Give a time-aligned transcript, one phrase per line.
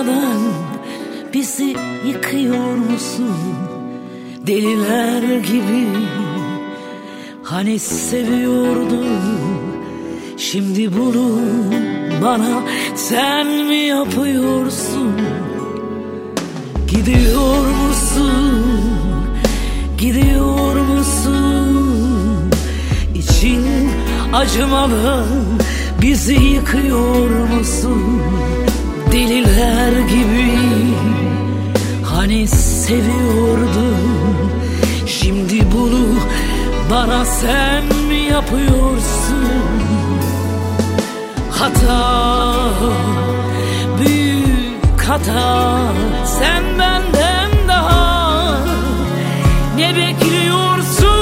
[0.00, 0.40] Sızlamadan
[1.34, 3.36] bizi yıkıyor musun?
[4.46, 5.86] Deliler gibi
[7.42, 9.06] hani seviyordun
[10.36, 11.40] Şimdi bunu
[12.22, 12.62] bana
[12.94, 15.12] sen mi yapıyorsun?
[16.88, 18.64] Gidiyor musun?
[19.98, 22.50] Gidiyor musun?
[23.14, 23.66] İçin
[24.32, 25.26] acımadan
[26.02, 28.22] bizi yıkıyor musun?
[29.12, 30.52] Deliler gibi
[32.04, 33.96] hani seviyordun
[35.06, 36.06] Şimdi bunu
[36.90, 39.50] bana sen mi yapıyorsun?
[41.50, 42.70] Hata,
[43.98, 45.78] büyük hata
[46.24, 48.56] Sen benden daha
[49.76, 51.19] ne bekliyorsun?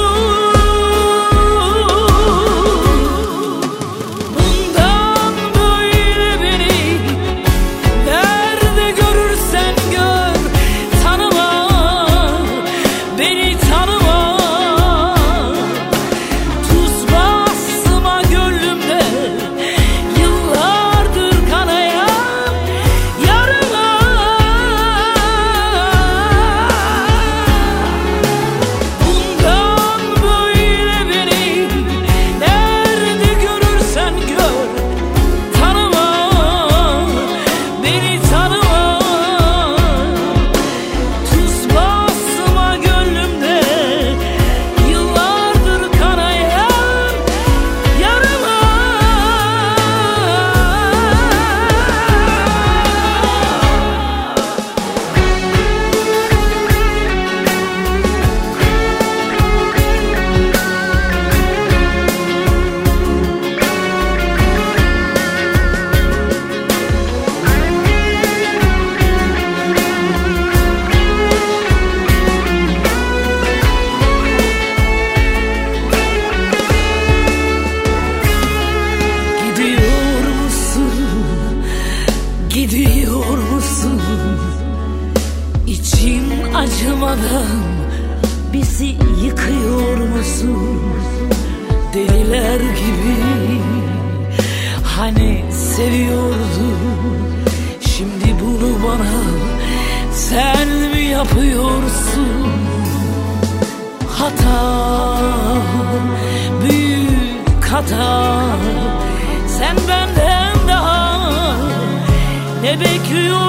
[113.11, 113.48] Ne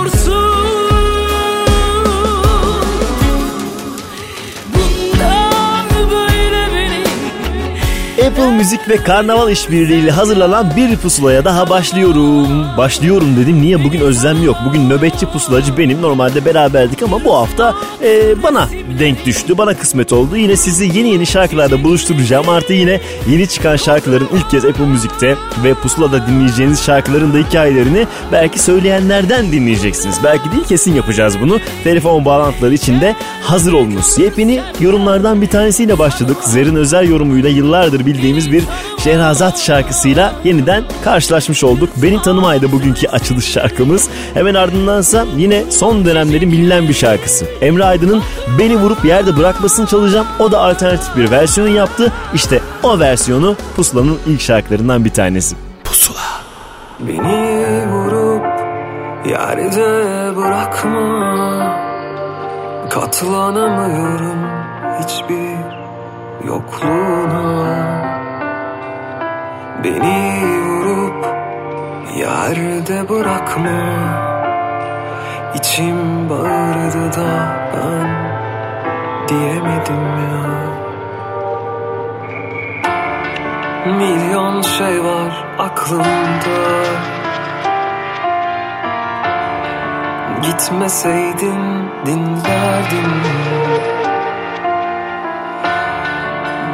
[8.31, 12.67] Apple Müzik ve Karnaval işbirliğiyle hazırlanan bir pusulaya daha başlıyorum.
[12.79, 14.57] Başlıyorum dedim niye bugün özlem yok.
[14.67, 16.03] Bugün nöbetçi pusulacı benim.
[16.03, 19.59] Normalde beraberdik ama bu hafta e, bana denk düştü.
[19.59, 20.37] Bana kısmet oldu.
[20.37, 22.49] Yine sizi yeni yeni şarkılarda buluşturacağım.
[22.49, 28.07] Artı yine yeni çıkan şarkıların ilk kez Apple Müzik'te ve pusulada dinleyeceğiniz şarkıların da hikayelerini
[28.33, 30.17] belki söyleyenlerden dinleyeceksiniz.
[30.25, 31.59] Belki değil kesin yapacağız bunu.
[31.85, 34.19] Telefon bağlantıları için de hazır olunuz.
[34.19, 36.37] Yepyeni yorumlardan bir tanesiyle başladık.
[36.45, 38.65] Zer'in özel yorumuyla yıllardır bildiğimiz bir
[38.99, 41.91] Şehrazat şarkısıyla yeniden karşılaşmış olduk.
[41.97, 44.09] Beni tanımaydı bugünkü açılış şarkımız.
[44.35, 47.47] Hemen ardındansa yine son dönemlerin bilinen bir şarkısı.
[47.61, 48.23] Emre Aydın'ın
[48.59, 50.27] Beni Vurup Yerde Bırakmasını çalacağım.
[50.39, 52.13] O da alternatif bir versiyon yaptı.
[52.35, 55.57] İşte o versiyonu Pusula'nın ilk şarkılarından bir tanesi.
[55.85, 56.19] Pusula.
[57.01, 58.45] Beni vurup
[59.27, 61.91] yerde bırakma
[62.91, 64.39] Katlanamıyorum
[65.03, 65.57] hiçbir
[66.47, 68.00] yokluğuna
[69.85, 71.27] Beni vurup
[72.17, 73.81] yerde bırakma.
[75.55, 78.09] İçim bağırdı da ben
[79.29, 80.51] diyemedim ya.
[83.87, 86.61] Milyon şey var aklımda.
[90.43, 93.13] Gitmeseydin dinlerdim.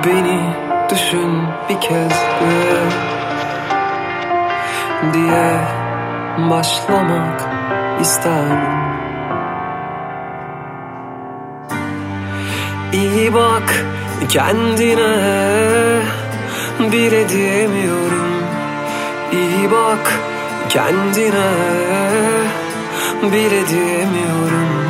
[0.06, 2.12] Beni düşün bir kez
[5.12, 5.60] Diye
[6.50, 7.48] başlamak
[8.00, 8.76] isterdim.
[12.92, 13.84] İyi bak
[14.28, 15.16] kendine
[16.80, 18.42] bile diyemiyorum.
[19.32, 20.12] İyi bak
[20.68, 21.52] kendine
[23.22, 24.86] bile diyemiyorum.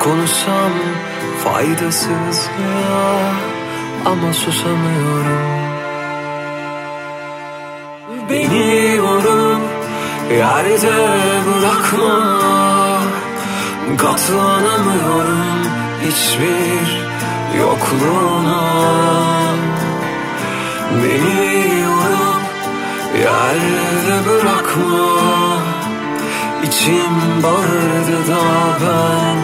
[0.00, 0.72] Konuşsam
[1.44, 3.47] faydasız ya
[4.04, 5.58] ama susamıyorum.
[8.30, 9.60] Beni vurup
[10.30, 10.96] yerde
[11.46, 12.38] bırakma.
[13.96, 15.58] Katlanamıyorum
[16.02, 17.00] hiçbir
[17.58, 18.62] yokluğuna
[20.90, 22.42] Beni vurup
[23.14, 25.08] yerde bırakma.
[26.66, 28.40] İçim bağırdı da
[28.80, 29.38] ben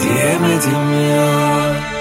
[0.00, 1.97] diyemedim ya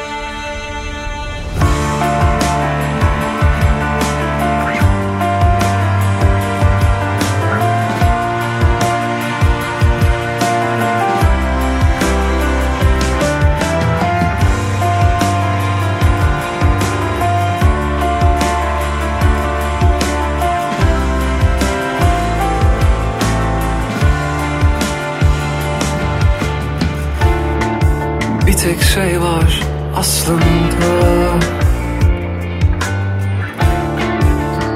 [30.27, 31.39] aslında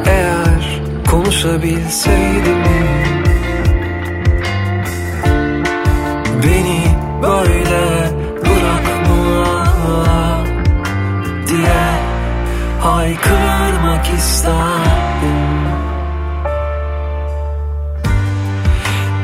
[0.05, 0.81] Eğer
[1.11, 2.63] konuşabilseydim.
[6.43, 6.81] Beni
[7.23, 8.09] böyle
[8.41, 9.65] bırakma
[11.47, 11.83] diye
[12.79, 15.41] haykırmak isterdim.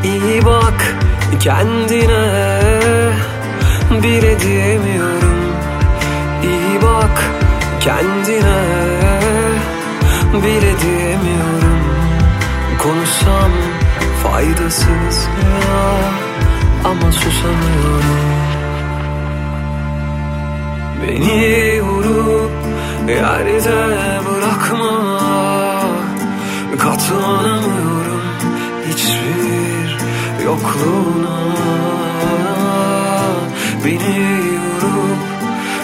[0.04, 0.96] İyi bak
[1.40, 2.72] kendine
[4.04, 5.27] bile diyemiyorum
[6.82, 7.32] Bak
[7.80, 8.58] kendine.
[10.34, 11.78] Bile diyemiyorum
[12.84, 13.52] Konuşsam
[14.24, 15.98] faydasız ya.
[16.86, 18.38] Ama susamıyorum.
[21.02, 22.52] Beni vurup
[23.08, 25.20] yerde bırakma.
[26.80, 28.22] Katlanamıyorum
[28.90, 29.98] hiçbir
[30.46, 31.38] yokluğuna.
[33.86, 34.50] Beni
[34.82, 35.07] vurup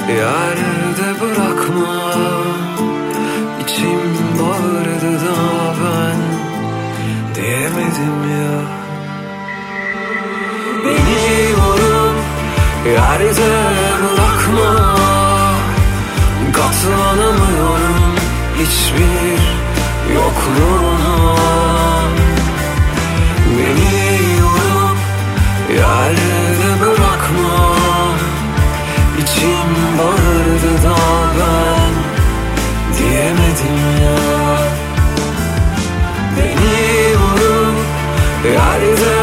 [0.10, 2.14] yerde bırakma.
[3.64, 4.02] İçim
[4.40, 5.36] bağırdı da
[5.84, 6.20] ben.
[7.36, 8.62] Diyemedim ya.
[10.86, 12.16] Beni vurup
[12.86, 13.52] yerde
[14.04, 14.96] bırakma.
[16.54, 18.14] Katlanamıyorum.
[18.60, 19.40] Hiçbir
[20.16, 21.13] yokluğuna
[33.24, 34.18] diyemedim ya.
[36.38, 37.76] Beni vurup
[38.46, 39.23] yerde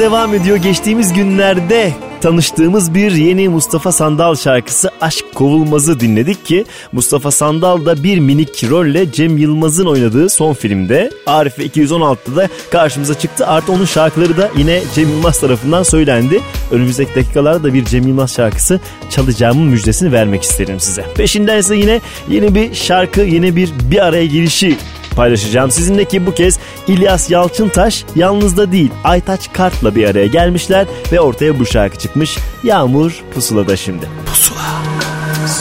[0.00, 0.56] devam ediyor.
[0.56, 8.02] Geçtiğimiz günlerde tanıştığımız bir yeni Mustafa Sandal şarkısı Aşk Kovulmaz'ı dinledik ki Mustafa Sandal da
[8.02, 13.46] bir minik rolle Cem Yılmaz'ın oynadığı son filmde Arife 216'da da karşımıza çıktı.
[13.46, 16.40] Artı onun şarkıları da yine Cem Yılmaz tarafından söylendi.
[16.70, 18.80] Önümüzdeki dakikalarda da bir Cem Yılmaz şarkısı
[19.10, 21.04] çalacağımın müjdesini vermek isterim size.
[21.16, 24.76] Peşinden ise yine yeni bir şarkı, yeni bir bir araya girişi
[25.16, 26.58] paylaşacağım sizinle ki bu kez
[26.88, 32.38] İlyas Yalçıntaş yalnız da değil Aytaç Kart'la bir araya gelmişler ve ortaya bu şarkı çıkmış.
[32.64, 34.08] Yağmur Pusula'da şimdi.
[34.26, 34.60] Pusula.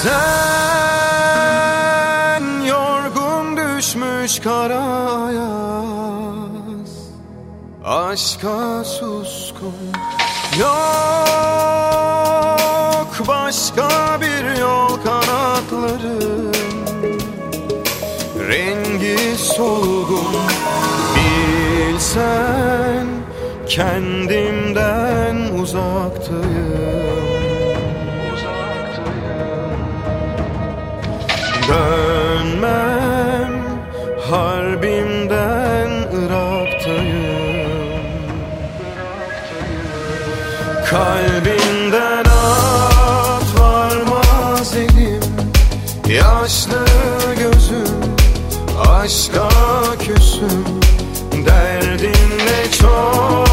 [0.03, 0.39] Sen
[2.65, 6.89] yorgun düşmüş kara yaz
[7.85, 9.73] Aşka suskun
[10.59, 11.08] Yok
[22.19, 23.07] Bilsen
[23.67, 27.19] kendimden uzaktayım.
[31.67, 33.53] Dönmem
[34.31, 37.69] harbimden Irak'tayım.
[40.89, 45.21] Kalbinden at varmaz elim
[46.07, 46.85] Yaşlı
[47.39, 47.99] gözüm
[48.89, 49.48] aşka
[51.45, 53.48] Derdinle çok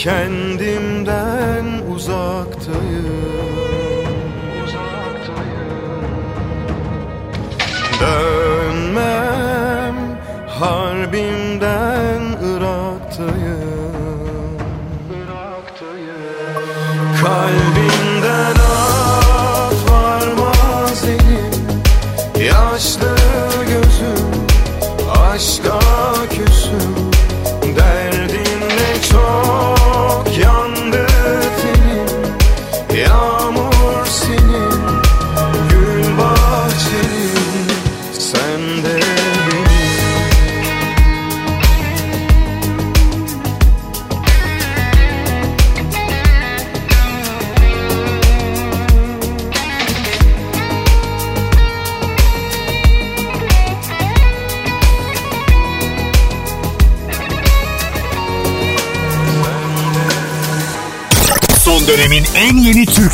[0.00, 0.49] kendimden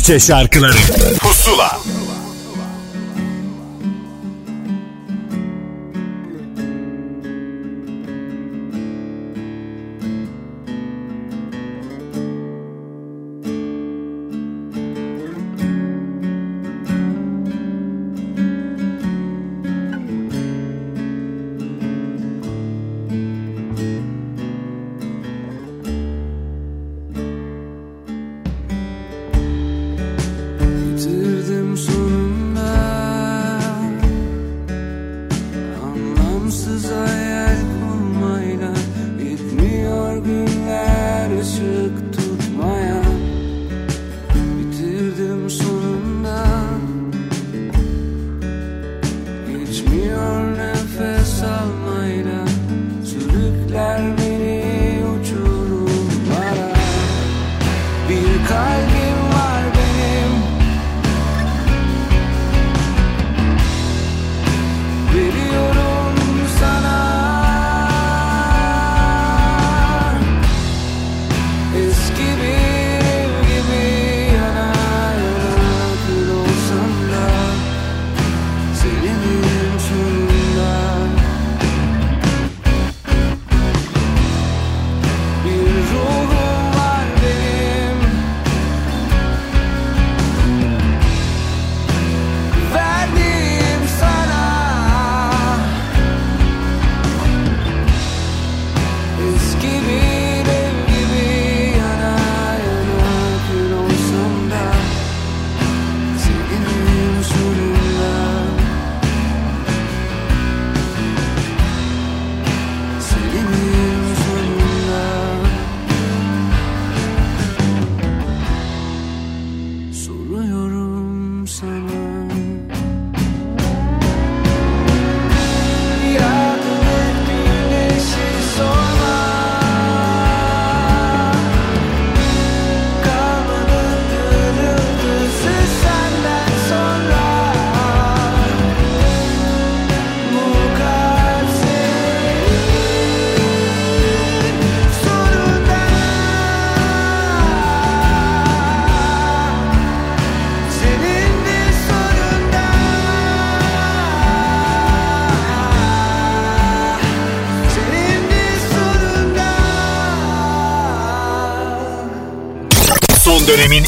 [0.07, 0.77] Türkçe şarkıları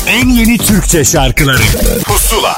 [0.07, 1.57] en yeni Türkçe şarkıları
[2.05, 2.55] Pusula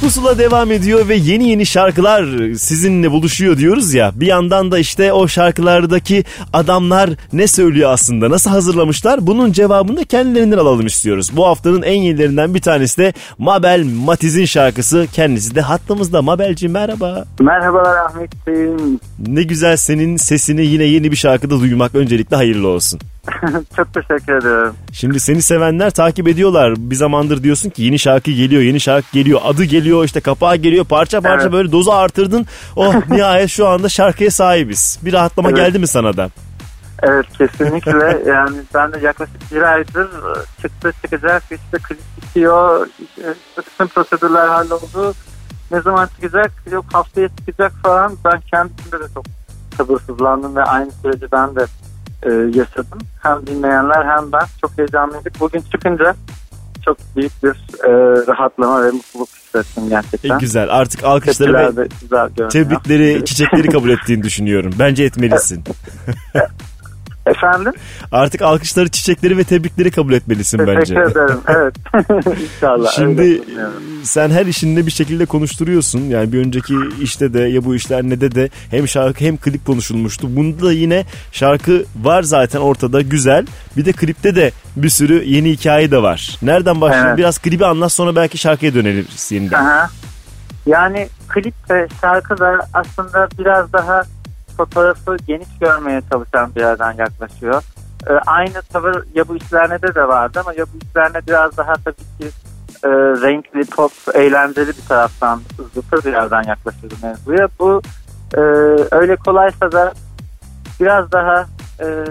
[0.00, 4.12] Pusula devam ediyor ve yeni yeni şarkılar sizinle buluşuyor diyoruz ya.
[4.14, 9.26] Bir yandan da işte o şarkılardaki adamlar ne söylüyor aslında, nasıl hazırlamışlar?
[9.26, 11.30] Bunun cevabını da kendilerinden alalım istiyoruz.
[11.36, 15.06] Bu haftanın en yenilerinden bir tanesi de Mabel Matiz'in şarkısı.
[15.12, 16.22] Kendisi de hattımızda.
[16.22, 17.24] Mabelci merhaba.
[17.40, 19.00] Merhabalar Ahmetciğim.
[19.26, 23.00] Ne güzel senin sesini yine yeni bir şarkıda duymak öncelikle hayırlı olsun.
[23.76, 24.72] Çok teşekkür ederim.
[24.92, 26.74] Şimdi seni sevenler takip ediyorlar.
[26.76, 29.40] Bir zamandır diyorsun ki yeni şarkı geliyor, yeni şarkı geliyor.
[29.44, 30.84] Adı geliyor, işte kapağı geliyor.
[30.84, 31.52] Parça parça Evet.
[31.52, 32.46] böyle dozu artırdın.
[32.76, 34.98] Oh nihayet şu anda şarkıya sahibiz.
[35.02, 35.58] Bir rahatlama Evet.
[35.58, 36.30] geldi mi sana da?
[37.02, 40.08] Evet kesinlikle yani ben de yaklaşık bir aydır
[40.62, 42.86] çıktı çıkacak işte klip bitiyor
[43.58, 45.14] bütün prosedürler halloldu.
[45.70, 49.24] Ne zaman çıkacak yok haftaya çıkacak falan ben kendimde de çok
[49.76, 51.66] sabırsızlandım ve aynı süreci ben de
[52.26, 52.98] e, yaşadım.
[53.22, 55.40] Hem dinleyenler hem ben çok heyecanlıydık.
[55.40, 56.14] Bugün çıkınca
[56.84, 57.50] çok büyük bir
[57.84, 57.90] e,
[58.26, 60.38] rahatlama ve mutluluk hissettim gerçekten.
[60.38, 60.68] güzel.
[60.70, 61.88] Artık alkışları ve
[62.48, 64.74] tebrikleri, çiçekleri kabul ettiğini düşünüyorum.
[64.78, 65.64] Bence etmelisin.
[67.26, 67.72] Efendim?
[68.12, 70.80] Artık alkışları, çiçekleri ve tebrikleri kabul etmelisin bence.
[70.80, 71.40] Teşekkür ederim.
[71.48, 71.74] Evet.
[72.56, 72.92] İnşallah.
[72.92, 73.42] Şimdi
[74.02, 76.00] sen her işinde bir şekilde konuşturuyorsun.
[76.00, 79.66] Yani bir önceki işte de ya bu işler ne de de hem şarkı hem klip
[79.66, 80.36] konuşulmuştu.
[80.36, 83.46] Bunda da yine şarkı var zaten ortada güzel.
[83.76, 86.38] Bir de klipte de bir sürü yeni hikaye de var.
[86.42, 87.08] Nereden başlayalım?
[87.08, 87.18] Evet.
[87.18, 89.64] Biraz klibi anlat sonra belki şarkıya döneriz yeniden.
[89.64, 89.90] Aha.
[90.66, 94.02] Yani klip ve şarkı da aslında biraz daha
[94.56, 97.62] fotoğrafı geniş görmeye çalışan bir yerden yaklaşıyor.
[98.06, 101.96] Ee, aynı tavır ya bu işlerde de vardı ama ya bu işlerde biraz daha tabii
[101.96, 102.30] ki
[102.84, 105.40] e, renkli, pop, eğlenceli bir taraftan
[105.74, 107.48] zıpır bir yerden yaklaşıyordu mevzuya.
[107.58, 107.82] Bu
[108.34, 108.40] e,
[108.90, 109.92] öyle kolaysa da
[110.80, 111.46] biraz daha
[111.80, 112.04] e,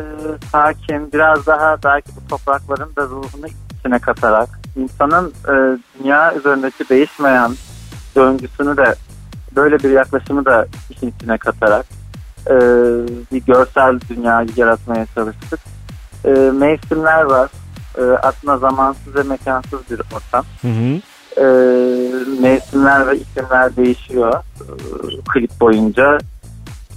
[0.51, 3.47] sakin, biraz daha belki bu toprakların da ruhunu
[3.79, 7.51] içine katarak insanın e, dünya üzerindeki değişmeyen
[8.15, 8.95] döngüsünü de
[9.55, 11.85] böyle bir yaklaşımı da işin içine katarak
[12.49, 12.55] e,
[13.31, 15.59] bir görsel dünyayı yaratmaya çalıştık.
[16.25, 17.49] E, mevsimler var.
[17.97, 20.45] E, aslında zamansız ve mekansız bir ortam.
[20.61, 21.01] Hı hı.
[21.41, 21.45] E,
[22.41, 24.65] mevsimler ve iklimler değişiyor e,
[25.33, 26.17] klip boyunca.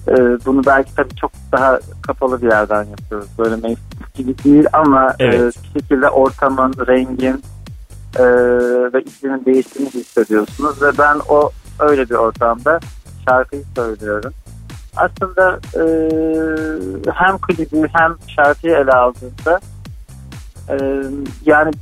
[0.09, 0.15] E,
[0.47, 3.29] bunu belki tabii çok daha kapalı bir yerden yapıyoruz.
[3.39, 5.55] Böyle mevsim gibi değil ama e, Evet.
[5.65, 7.43] bir şekilde ortamın, rengin
[8.17, 8.25] e,
[8.93, 12.81] ve iklimin değiştiğini hissediyorsunuz ve ben o öyle bir ortamda
[13.29, 14.33] şarkıyı söylüyorum.
[14.97, 15.83] Aslında e,
[17.15, 19.61] hem klibi hem şarkıyı ele aldığımda
[20.69, 20.77] e,
[21.47, 21.73] yani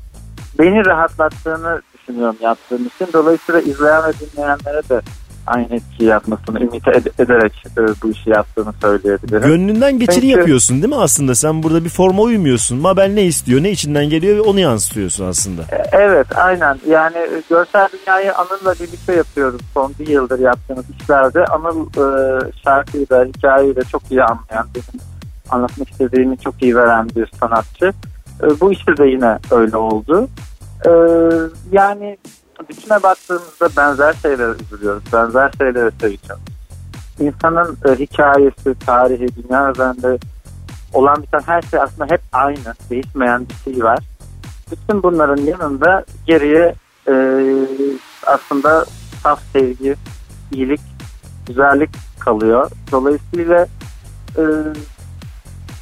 [0.59, 3.09] beni rahatlattığını düşünüyorum yaptığım için.
[3.13, 5.01] Dolayısıyla izleyen ve dinleyenlere de
[5.47, 9.49] aynı etkiyi yapmasını ümit ed- ederek e, bu işi yaptığını söyleyebilirim.
[9.49, 11.35] Gönlünden geçeni Çünkü- yapıyorsun değil mi aslında?
[11.35, 12.79] Sen burada bir forma uymuyorsun.
[12.79, 15.63] Mabel ne istiyor, ne içinden geliyor ve onu yansıtıyorsun aslında.
[15.93, 21.45] Evet aynen yani e, görsel dünyayı Anıl'la birlikte yapıyoruz son bir yıldır yaptığımız işlerde.
[21.45, 25.01] Anıl e, şarkıyı da hikayeyi de çok iyi anlayan benim
[25.51, 27.93] anlatmak istediğimi çok iyi veren bir sanatçı.
[28.43, 30.29] E, bu işte de yine öyle oldu.
[30.87, 30.91] E,
[31.73, 32.19] yani
[32.69, 35.13] bütüne baktığımızda benzer şeylere üzülüyoruz.
[35.13, 36.43] Benzer şeylere seveceğiz.
[37.21, 40.19] İnsanın e, hikayesi, tarihi, dünya üzerinde
[40.93, 42.75] olan biten her şey aslında hep aynı.
[42.91, 43.99] Değişmeyen bir şey var
[44.71, 46.75] bütün bunların yanında geriye
[47.09, 47.15] e,
[48.27, 48.85] aslında
[49.23, 49.97] saf sevgi,
[50.53, 50.81] iyilik,
[51.47, 52.71] güzellik kalıyor.
[52.93, 53.67] Dolayısıyla
[54.39, 54.43] e,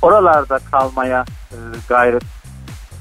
[0.03, 1.57] oralarda kalmaya e,
[1.89, 2.23] gayret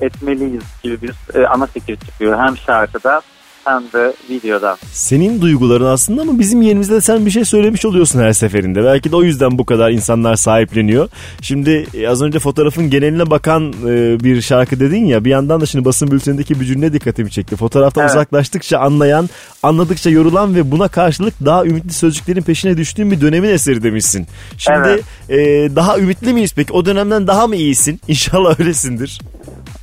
[0.01, 2.39] etmeliyiz gibi bir e, ana fikir çıkıyor.
[2.39, 3.21] Hem şarkıda
[3.65, 4.77] de videoda.
[4.91, 8.83] Senin duyguların aslında ama bizim yerimizde sen bir şey söylemiş oluyorsun her seferinde.
[8.83, 11.09] Belki de o yüzden bu kadar insanlar sahipleniyor.
[11.41, 15.65] Şimdi e, az önce fotoğrafın geneline bakan e, bir şarkı dedin ya bir yandan da
[15.65, 17.55] şimdi basın bültenindeki bir cümle dikkatimi çekti.
[17.55, 18.11] Fotoğraftan Evet.
[18.11, 19.29] uzaklaştıkça anlayan,
[19.63, 24.27] anladıkça yorulan ve buna karşılık daha ümitli sözcüklerin peşine düştüğün bir dönemin eseri demişsin.
[24.57, 25.37] Şimdi e,
[25.75, 26.73] daha ümitli miyiz peki?
[26.73, 27.99] O dönemden daha mı iyisin?
[28.07, 29.19] İnşallah öylesindir.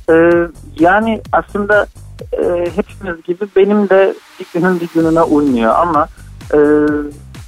[0.09, 0.13] Ee,
[0.79, 1.87] yani aslında
[2.33, 6.07] e, hepimiz gibi benim de bir günün bir gününe uymuyor ama
[6.53, 6.57] e,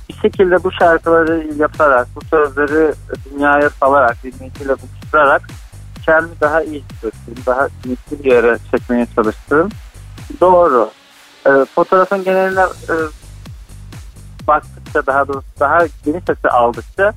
[0.09, 2.93] bir şekilde bu şarkıları yaparak, bu sözleri
[3.25, 5.41] dünyaya salarak, dinleyiciyle buluşturarak
[6.05, 9.69] kendimi daha iyi hissettim, daha ümitli bir yere çekmeye çalıştım.
[10.41, 10.89] Doğru.
[11.45, 12.95] E, fotoğrafın geneline e,
[14.47, 17.13] baktıkça daha doğrusu daha geniş açı aldıkça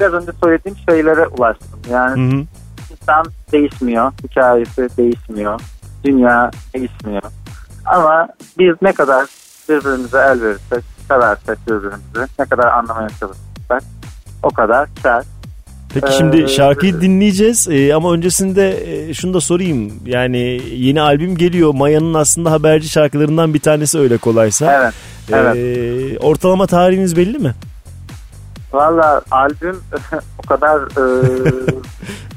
[0.00, 1.80] biraz önce söylediğim şeylere ulaştım.
[1.90, 2.44] Yani Hı hı.
[2.92, 5.60] insan değişmiyor, hikayesi değişmiyor,
[6.04, 7.22] dünya değişmiyor.
[7.84, 9.26] Ama biz ne kadar
[9.68, 13.82] birbirimize el verirsek, seversek birbirimizi, ne kadar anlamaya çalışırsak
[14.42, 15.24] o kadar kar.
[15.94, 19.92] Peki Ee, şimdi şarkıyı dinleyeceğiz Ee, ama öncesinde e, şunu da sorayım.
[20.06, 20.38] Yani
[20.72, 21.74] yeni albüm geliyor.
[21.74, 24.72] Maya'nın aslında haberci şarkılarından bir tanesi öyle kolaysa.
[24.72, 24.94] Evet.
[25.32, 25.56] Evet.
[25.56, 27.54] Ee, ortalama tarihiniz belli mi?
[28.72, 29.76] Valla albüm
[30.38, 31.04] o kadar e,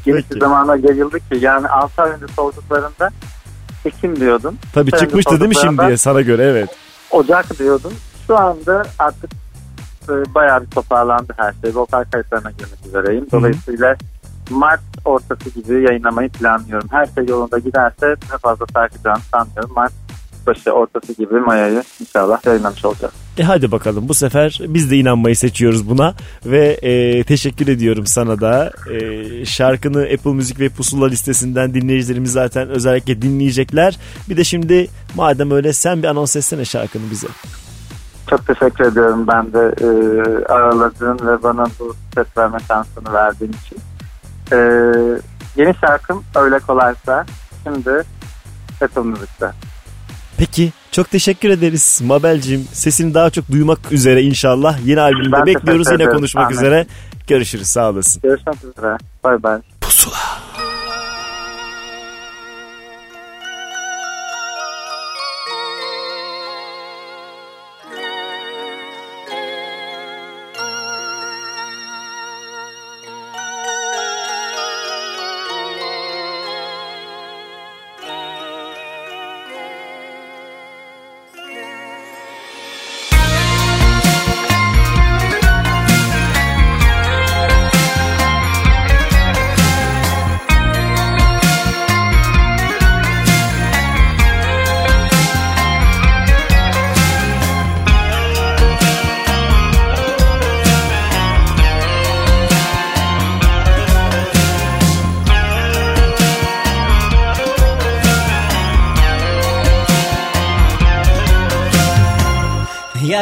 [0.06, 3.10] geniş bir zamana yayıldı ki yani 6 ay önce sorduklarında
[3.86, 4.58] Ekim diyordum.
[4.74, 6.70] Tabii Sen çıkmıştı değil mi şimdiye sana göre evet.
[7.12, 7.94] Ocak diyordum.
[8.28, 9.32] Şu anda artık
[10.10, 11.76] e, bayağı bir toparlandı her şey.
[11.76, 13.28] Vokal kayıtlarına girmek üzereyim.
[13.32, 13.96] Dolayısıyla
[14.50, 16.88] Mart ortası gibi yayınlamayı planlıyorum.
[16.92, 19.74] Her şey yolunda giderse ne fazla sarkacağını sanmıyorum.
[19.76, 19.94] Mart
[20.48, 23.14] başı ortası gibi Maya'yı inşallah yayınlamış olacağız.
[23.38, 26.14] E hadi bakalım bu sefer biz de inanmayı seçiyoruz buna
[26.46, 28.72] ve e, teşekkür ediyorum sana da.
[28.92, 34.00] E, şarkını Apple Müzik ve Pusula listesinden dinleyicilerimiz zaten özellikle dinleyecekler.
[34.30, 37.28] Bir de şimdi madem öyle sen bir anons etsene şarkını bize.
[38.30, 39.88] Çok teşekkür ediyorum ben de e,
[40.46, 43.78] araladığın ve bana bu ses verme şansını verdiğin için.
[44.52, 44.58] E,
[45.56, 47.26] yeni şarkım Öyle Kolaysa
[47.64, 48.04] şimdi
[48.82, 49.52] Apple Müzik'te.
[50.38, 52.68] Peki çok teşekkür ederiz Mabel'cim.
[52.74, 54.86] Sesini daha çok duymak üzere inşallah.
[54.86, 56.58] Yeni albümde Ben bekliyoruz yine konuşmak Ahmet.
[56.58, 56.86] üzere.
[57.28, 58.22] Görüşürüz sağ olasın.
[58.22, 58.98] Görüşmek üzere.
[59.24, 59.62] Bay bay.
[59.82, 60.16] Pusula.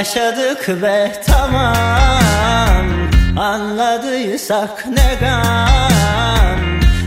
[0.03, 2.85] Yaşadık ve tamam.
[3.37, 6.59] Anladıysak ne gam?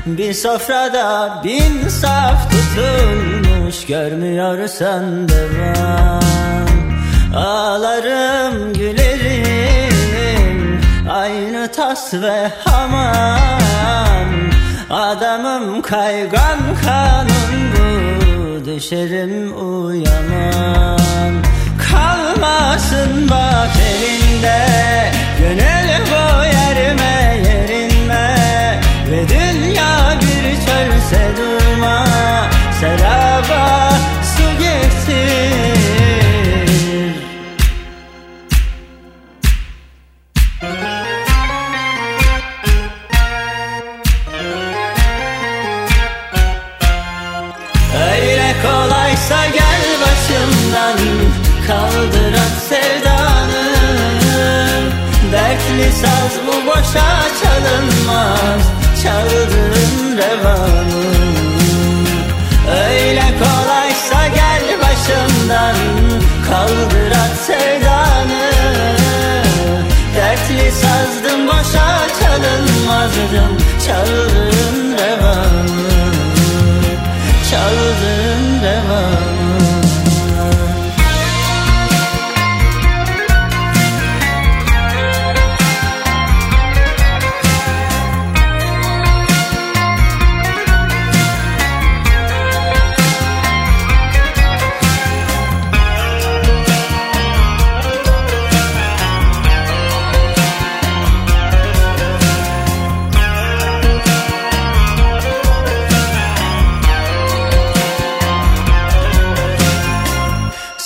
[0.07, 6.21] Bir sofrada bin saf tutulmuş Görmüyorsan devam.
[7.37, 9.21] Ağlarım gülerim
[11.11, 14.31] Aynı tas ve hamam.
[14.91, 21.43] Adamım kaygan kanun bu Düşerim uyamam
[21.91, 24.67] Kalmasın bak elinde.
[25.39, 28.35] Gönül bu yerime yerinme
[29.11, 32.07] Ve dünya bir çölse durma.
[32.81, 33.96] Seraba
[56.07, 57.09] saz bu boşa
[57.43, 58.63] çalınmaz
[59.03, 61.07] Çaldığın revanı.
[62.85, 65.77] Öyle kolaysa gel başımdan
[66.49, 68.51] Kaldır at sevdanı.
[70.17, 71.89] Dertli sazdım boşa
[72.21, 75.87] çalınmazdım Çaldığın revanı.
[77.51, 79.26] Çaldığın revanı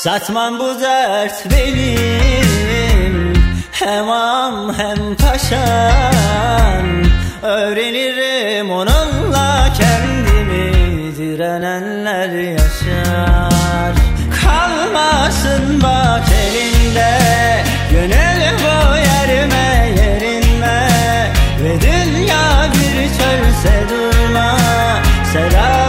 [0.01, 3.35] Satmam bu dert benim.
[3.73, 6.87] Hem am hem paşam
[7.43, 10.73] Öğrenirim onunla kendimi.
[11.17, 13.95] Direnenler yaşar.
[14.43, 17.19] Kalmasın bak elinde.
[17.91, 20.89] Gönül bu yerime yerinme
[21.63, 24.57] Ve dünya bir çölse durma.
[25.33, 25.80] Seraba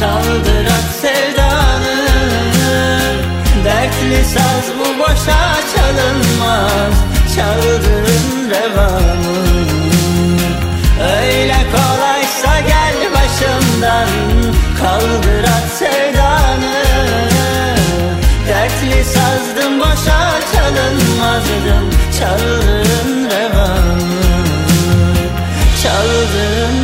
[0.00, 1.96] Kaldır at sevdanı.
[3.64, 5.42] Dertli saz bu boşa
[5.74, 6.94] çalınmaz
[7.36, 9.40] çaldığın revanı
[11.02, 14.08] Öyle kolaysa gel başımdan
[14.80, 16.84] kaldır at sevdanı.
[18.48, 24.00] Dertli sazdım boşa çalınmazdım çaldığın revanı
[25.82, 26.79] Çaldığın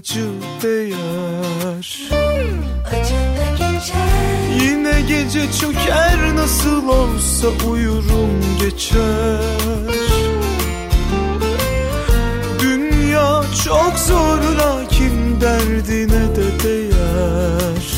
[0.00, 0.26] ömrüme bir acı
[0.62, 2.10] değer
[4.60, 9.40] Yine gece çöker nasıl olsa uyurum geçer.
[12.60, 17.90] Dünya çok zor lakin derdine de değer.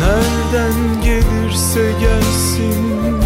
[0.00, 3.21] Nereden gelirse gelsin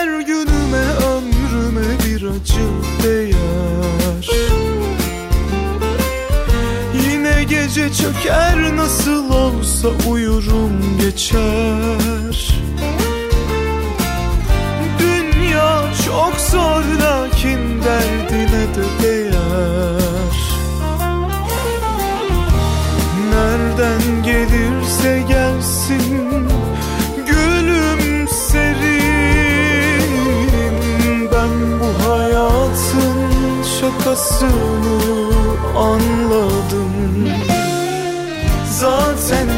[0.00, 2.66] her günüme ömrüme bir acı
[3.02, 4.28] değer
[6.94, 12.54] Yine gece çöker nasıl olsa uyurum geçer.
[14.98, 18.39] Dünya çok zor lakin derdine
[34.10, 34.50] şakasını
[35.76, 37.28] anladım.
[38.70, 39.49] Zaten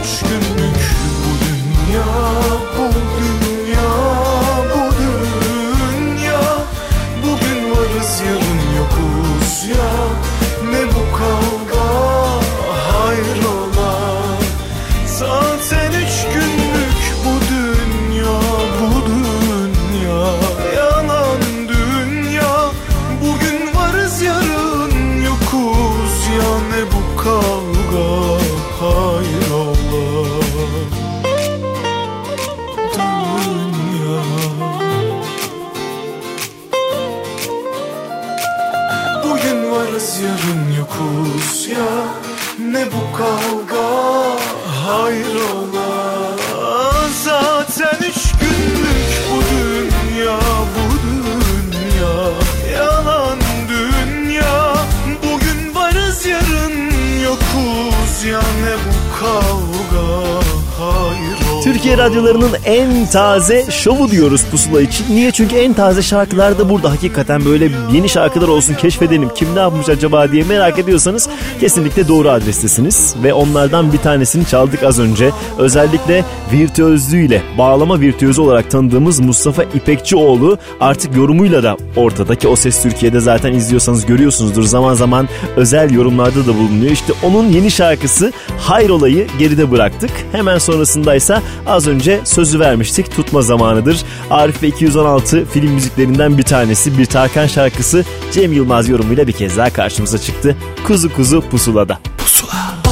[62.02, 65.06] radyolarının en taze şovu diyoruz pusula için.
[65.10, 65.30] Niye?
[65.30, 66.90] Çünkü en taze şarkılar da burada.
[66.90, 69.28] Hakikaten böyle yeni şarkılar olsun keşfedelim.
[69.34, 71.28] Kim ne yapmış acaba diye merak ediyorsanız
[71.60, 73.14] kesinlikle doğru adrestesiniz.
[73.22, 75.30] Ve onlardan bir tanesini çaldık az önce.
[75.58, 83.20] Özellikle virtüözlüğüyle, bağlama virtüözü olarak tanıdığımız Mustafa İpekçioğlu artık yorumuyla da ortadaki O Ses Türkiye'de
[83.20, 84.62] zaten izliyorsanız görüyorsunuzdur.
[84.62, 86.92] Zaman zaman özel yorumlarda da bulunuyor.
[86.92, 90.10] İşte onun yeni şarkısı Hayrola'yı geride bıraktık.
[90.32, 93.16] Hemen sonrasındaysa az önce önce sözü vermiştik.
[93.16, 94.04] Tutma zamanıdır.
[94.30, 96.98] Arif ve 216 film müziklerinden bir tanesi.
[96.98, 100.56] Bir Tarkan şarkısı Cem Yılmaz yorumuyla bir kez daha karşımıza çıktı.
[100.86, 101.98] Kuzu kuzu pusulada.
[102.18, 102.82] Pusula.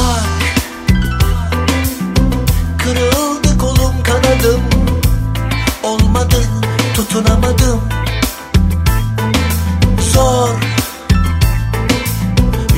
[7.10, 7.80] tutunamadım
[10.12, 10.48] Zor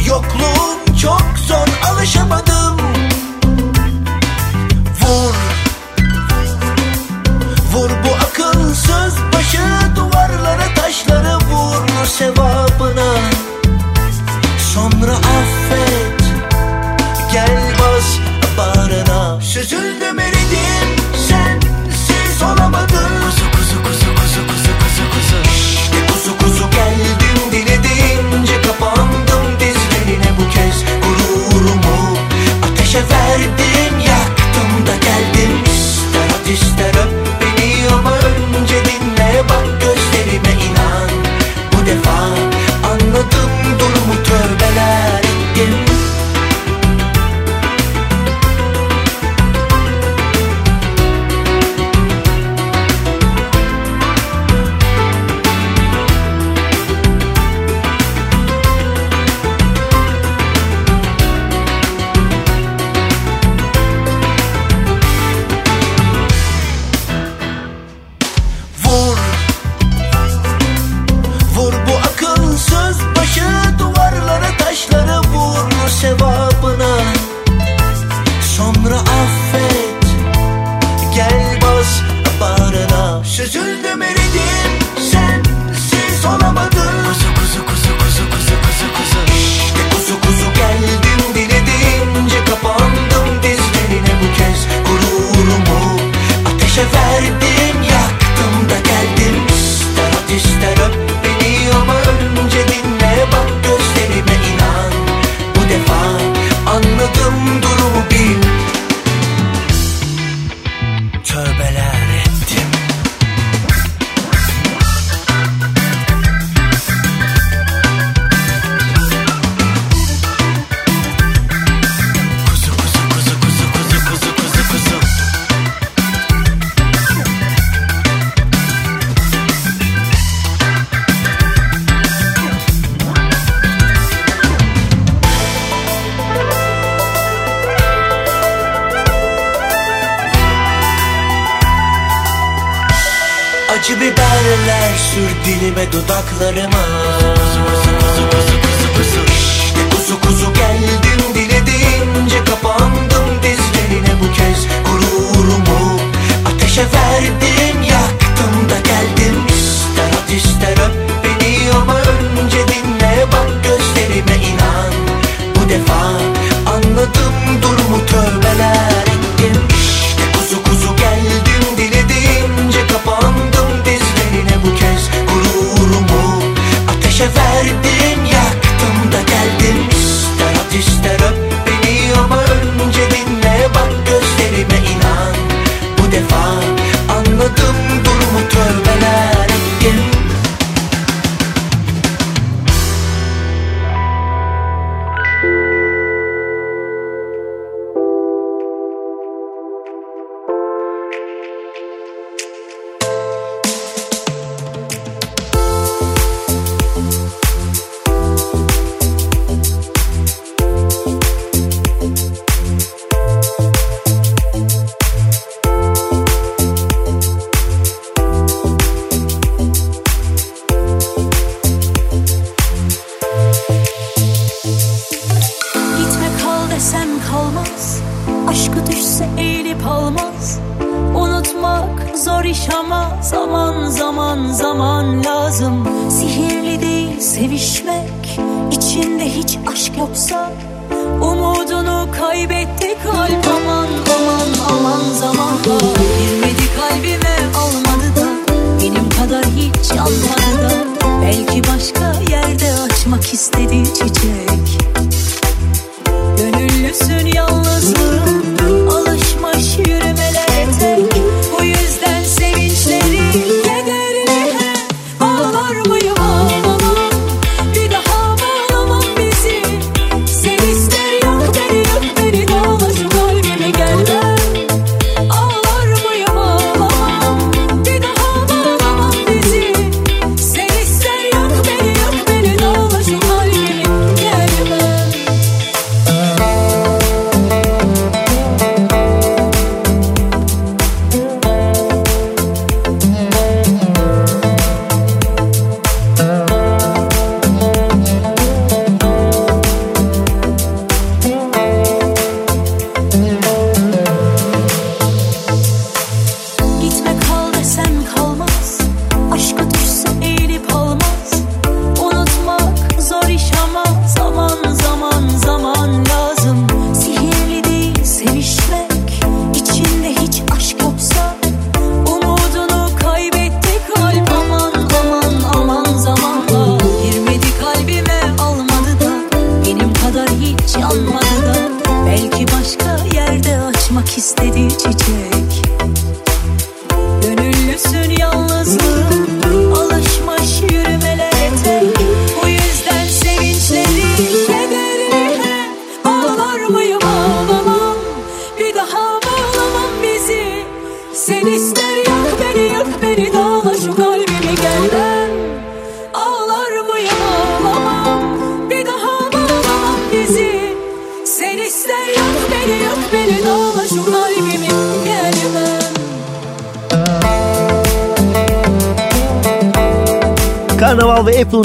[0.07, 2.52] Yokluğun çok zor alışamadım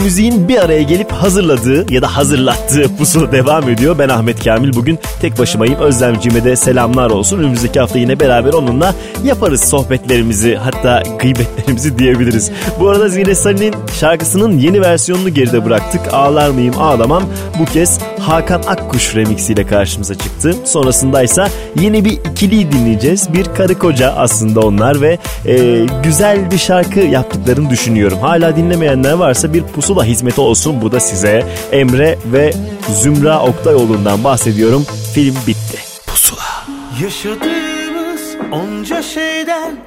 [0.07, 3.99] Müziğin bir araya gelip hazırladığı ya da hazırlattığı pusula devam ediyor.
[3.99, 5.79] Ben Ahmet Kamil bugün tek başımayım.
[5.79, 7.39] Özlemciğime de selamlar olsun.
[7.39, 12.51] Önümüzdeki hafta yine beraber onunla yaparız sohbetlerimizi hatta gıybetlerimizi diyebiliriz.
[12.79, 16.13] Bu arada Zine Salih'in şarkısının yeni versiyonunu geride bıraktık.
[16.13, 17.23] Ağlar mıyım ağlamam
[17.59, 20.55] bu kez Hakan Akkuş remixiyle karşımıza çıktı.
[20.65, 21.49] Sonrasındaysa
[21.79, 23.33] yeni bir ikiliyi dinleyeceğiz.
[23.33, 28.19] Bir karı koca aslında onlar ve e, güzel bir şarkı yaptıklarını düşünüyorum.
[28.19, 31.45] Hala dinlemeyenler varsa bir pusula hizmeti olsun bu da size.
[31.71, 32.53] Emre ve
[32.89, 34.85] Zümra Oktayoğlu'ndan bahsediyorum.
[35.13, 35.77] Film bitti.
[36.07, 36.65] Pusula.
[37.03, 38.21] Yaşadığımız
[38.51, 39.77] onca şeyden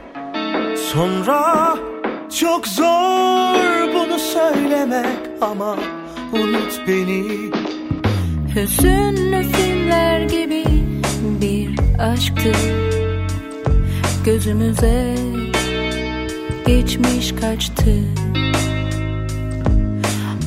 [0.93, 1.76] sonra
[2.41, 5.76] çok zor bunu söylemek ama
[6.32, 7.51] unut beni
[8.55, 10.64] Hüzünlü filmler gibi
[11.40, 12.53] bir aşktı.
[14.24, 15.14] Gözümüze
[16.66, 17.94] geçmiş kaçtı.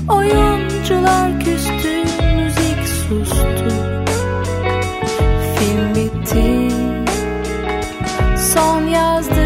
[0.10, 1.97] Oyuncular küstü,
[2.36, 3.74] müzik sustu.
[5.56, 6.76] Film bitti,
[8.54, 9.43] son yazdı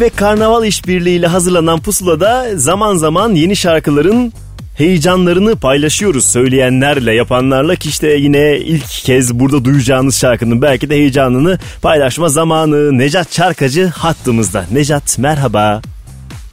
[0.00, 4.32] Müzik ve Karnaval işbirliğiyle hazırlanan pusulada zaman zaman yeni şarkıların
[4.74, 11.58] heyecanlarını paylaşıyoruz söyleyenlerle, yapanlarla ki işte yine ilk kez burada duyacağınız şarkının belki de heyecanını
[11.82, 12.98] paylaşma zamanı.
[12.98, 14.64] Necat Çarkacı hattımızda.
[14.72, 15.80] Necat merhaba.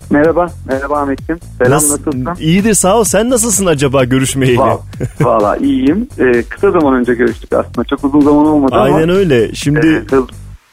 [0.09, 1.39] Merhaba, merhaba Ahmetciğim.
[1.57, 2.27] Selam nasılsın?
[2.39, 3.03] İyidir sağ ol.
[3.03, 4.59] Sen nasılsın acaba görüşmeyeli?
[4.59, 4.79] Valla,
[5.21, 6.07] valla iyiyim.
[6.19, 7.83] Ee, kısa zaman önce görüştük aslında.
[7.83, 8.83] Çok uzun zaman olmadı ama.
[8.83, 9.55] Aynen öyle.
[9.55, 10.29] Şimdi e, hız-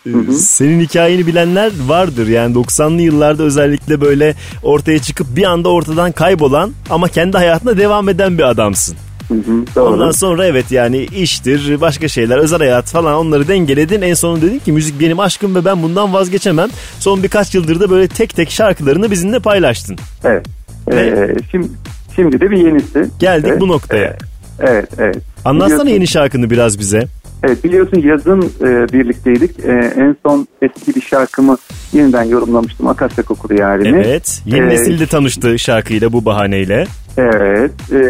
[0.06, 6.12] Ee, Senin hikayeni bilenler vardır yani 90'lı yıllarda özellikle böyle ortaya çıkıp bir anda ortadan
[6.12, 8.96] kaybolan ama kendi hayatına devam eden bir adamsın.
[9.28, 9.92] Hı hı, doğru.
[9.94, 14.02] Ondan sonra evet yani iştir, başka şeyler, özel hayat falan onları dengeledin.
[14.02, 16.68] En sonunda dedin ki müzik benim aşkım ve ben bundan vazgeçemem.
[17.00, 19.96] Son birkaç yıldır da böyle tek tek şarkılarını bizimle paylaştın.
[20.24, 20.46] Evet.
[20.92, 21.68] Ee, şimdi,
[22.16, 23.10] şimdi de bir yenisi.
[23.18, 23.60] Geldik Evet.
[23.60, 24.16] bu noktaya.
[24.60, 25.16] Evet, evet.
[25.44, 27.06] Anlatsana Biliyorsun- yeni şarkını biraz bize.
[27.46, 29.60] Evet biliyorsun yazın e, birlikteydik.
[29.64, 31.56] E, en son eski bir şarkımı
[31.92, 32.86] yeniden yorumlamıştım.
[32.86, 33.88] Akasya Kokulu Yarini.
[34.06, 34.42] Evet.
[34.46, 36.86] Yeni Ee, nesilde tanıştı şarkıyla bu bahaneyle.
[37.16, 37.70] Evet.
[37.92, 38.00] e,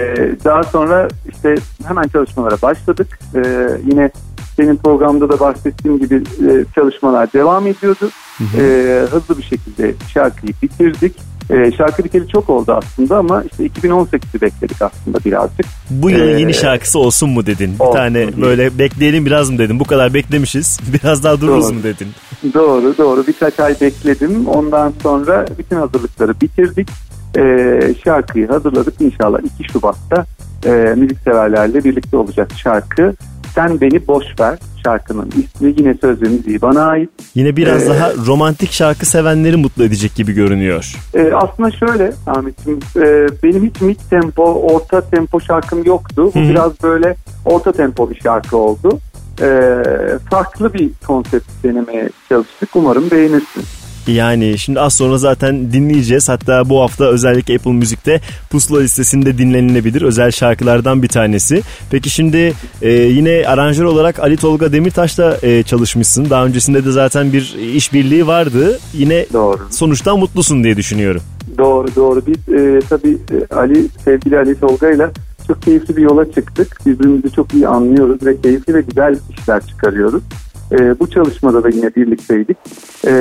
[0.45, 1.55] daha sonra işte
[1.87, 3.18] hemen çalışmalara başladık.
[3.35, 3.41] E,
[3.91, 4.11] yine
[4.57, 8.11] senin programda da bahsettiğim gibi e, çalışmalar devam ediyordu.
[8.59, 8.62] E,
[9.11, 11.16] hızlı bir şekilde şarkıyı bitirdik.
[11.51, 15.67] E, şarkı biteli çok oldu aslında ama işte 2018'i bekledik aslında birazcık.
[15.91, 17.75] Bu yılın Ee, yeni şarkısı olsun mu dedin?
[17.75, 18.43] Bir olsun tane diye.
[18.43, 19.81] böyle bekleyelim biraz mı dedin?
[19.81, 20.79] Bu kadar beklemişiz.
[21.03, 21.75] Biraz daha dururuz Doğru.
[21.75, 22.09] mu dedin?
[22.55, 24.47] Doğru doğru birkaç ay bekledim.
[24.49, 26.89] Ondan sonra bütün hazırlıkları bitirdik.
[27.37, 28.95] Ee, şarkıyı hazırladık.
[29.01, 30.27] İnşallah 2 Şubat'ta
[30.67, 33.15] e, müzikseverlerle birlikte olacak şarkı.
[33.55, 37.11] Sen beni boş ver şarkının ismi yine söz ve müziği bana ait.
[37.35, 40.93] Yine biraz Ee, daha romantik şarkı sevenleri mutlu edecek gibi görünüyor.
[41.15, 46.31] Ee, aslında şöyle Ahmet'ciğim e, benim hiç mid tempo orta tempo şarkım yoktu.
[46.35, 48.99] Bu biraz böyle orta tempo bir şarkı oldu.
[49.43, 49.83] Ee,
[50.31, 52.69] farklı bir konsept denemeye çalıştık.
[52.77, 53.63] Umarım beğenirsin.
[54.07, 56.29] Yani şimdi az sonra zaten dinleyeceğiz.
[56.29, 60.03] Hatta bu hafta özellikle Apple Müzik'te Pusula listesinde dinlenilebilir.
[60.03, 61.63] Özel şarkılardan bir tanesi.
[61.91, 66.31] Peki şimdi e, yine aranjör olarak Ali Tolga Demirtaş'la e, çalışmışsın.
[66.31, 68.79] Daha öncesinde de zaten bir işbirliği vardı.
[68.93, 69.61] Yine Doğru.
[69.71, 71.23] sonuçtan mutlusun diye düşünüyorum.
[71.59, 72.23] Doğru doğru.
[72.27, 75.11] Biz e, tabii e, Ali sevgili Ali Tolga ile
[75.47, 76.79] çok keyifli bir yola çıktık.
[76.87, 80.23] Birbirimizi çok iyi anlıyoruz ve keyifli ve güzel işler çıkarıyoruz.
[80.75, 82.57] E, bu çalışmada da yine birlikteydik.
[83.07, 83.12] E,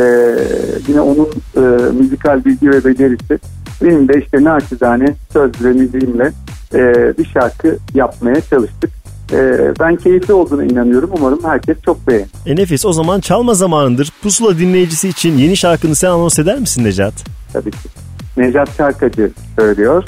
[0.88, 3.40] yine onun e, müzikal bilgi ve becerisi
[3.84, 6.32] benim de işte naçizane söz ve müziğimle
[6.74, 6.80] e,
[7.18, 8.90] bir şarkı yapmaya çalıştık.
[9.32, 11.10] E, ben keyifli olduğuna inanıyorum.
[11.18, 12.28] Umarım herkes çok beğenir.
[12.46, 14.12] E nefis o zaman çalma zamanıdır.
[14.24, 17.14] Pusula dinleyicisi için yeni şarkını sen anons eder misin Necat?
[17.54, 17.90] Tabii ki.
[18.38, 20.04] Necat Şarkacı söylüyor.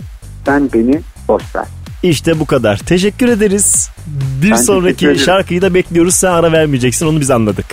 [0.46, 1.66] Sen beni boş ver.
[2.10, 2.78] İşte bu kadar.
[2.78, 3.90] Teşekkür ederiz.
[4.44, 6.14] Bir Ben sonraki şarkıyı da bekliyoruz.
[6.16, 7.66] Sen ara vermeyeceksin onu biz anladık.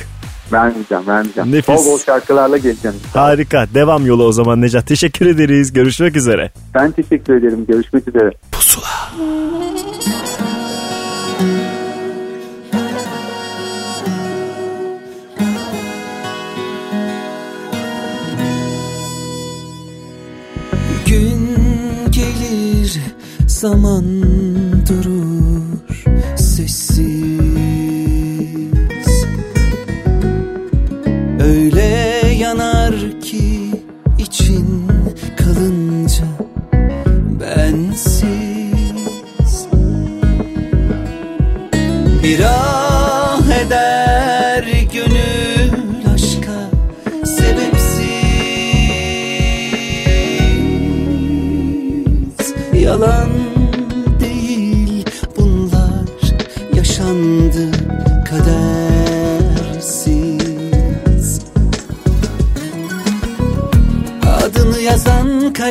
[0.53, 1.53] Vermeyeceğim, vermeyeceğim.
[1.53, 1.69] Nefis.
[1.69, 2.97] Bol bol şarkılarla geleceğim.
[3.15, 3.67] Harika.
[3.75, 4.87] Devam yolu o zaman Necat.
[4.87, 5.73] Teşekkür ederiz.
[5.73, 6.51] Görüşmek üzere.
[6.75, 7.67] Ben teşekkür ederim.
[7.69, 8.31] Görüşmek üzere.
[9.19, 10.13] Gün
[23.63, 24.23] zaman
[24.89, 25.63] durur
[26.37, 26.99] sessiz.
[31.41, 31.89] Öyle
[32.39, 33.71] yanar ki
[34.19, 34.89] için
[35.37, 36.27] kalınca
[37.41, 38.33] bensiz.
[42.23, 42.39] Bir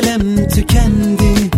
[0.02, 1.50] kalem tükendi.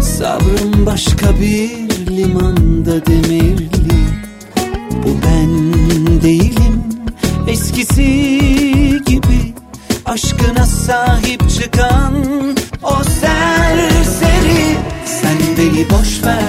[0.00, 4.00] Sabrım başka bir limanda demirli.
[4.92, 5.72] Bu ben
[6.22, 6.82] değilim
[7.48, 8.04] eskisi
[9.06, 9.54] gibi.
[10.06, 12.14] Aşkına sahip çıkan
[12.82, 14.76] o serseri.
[15.04, 16.45] Sen beni boş ver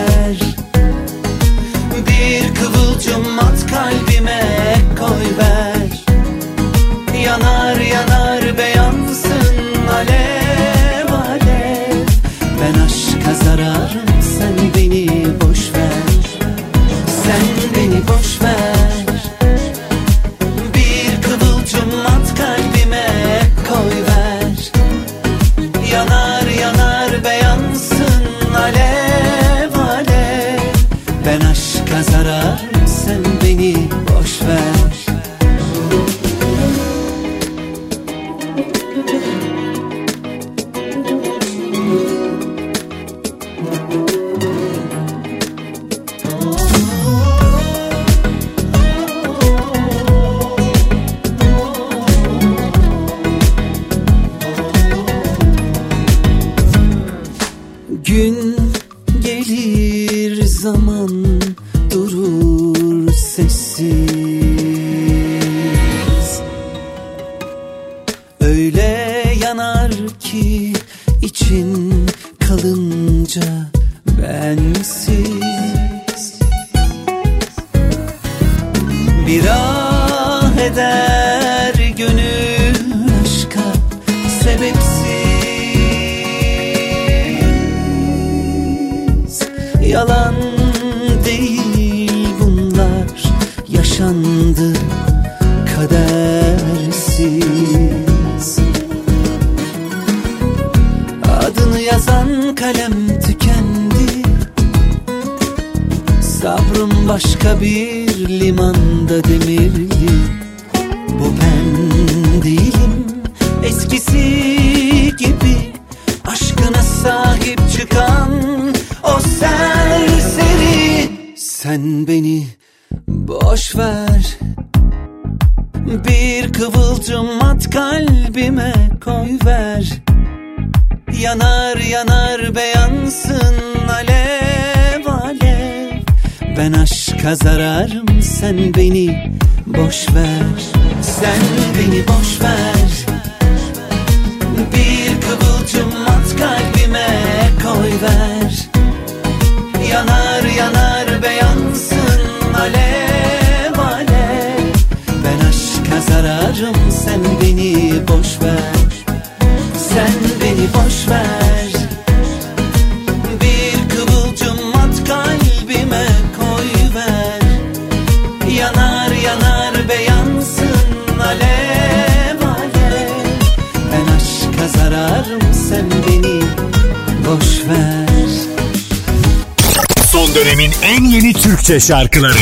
[181.67, 182.37] Türkçe şarkıları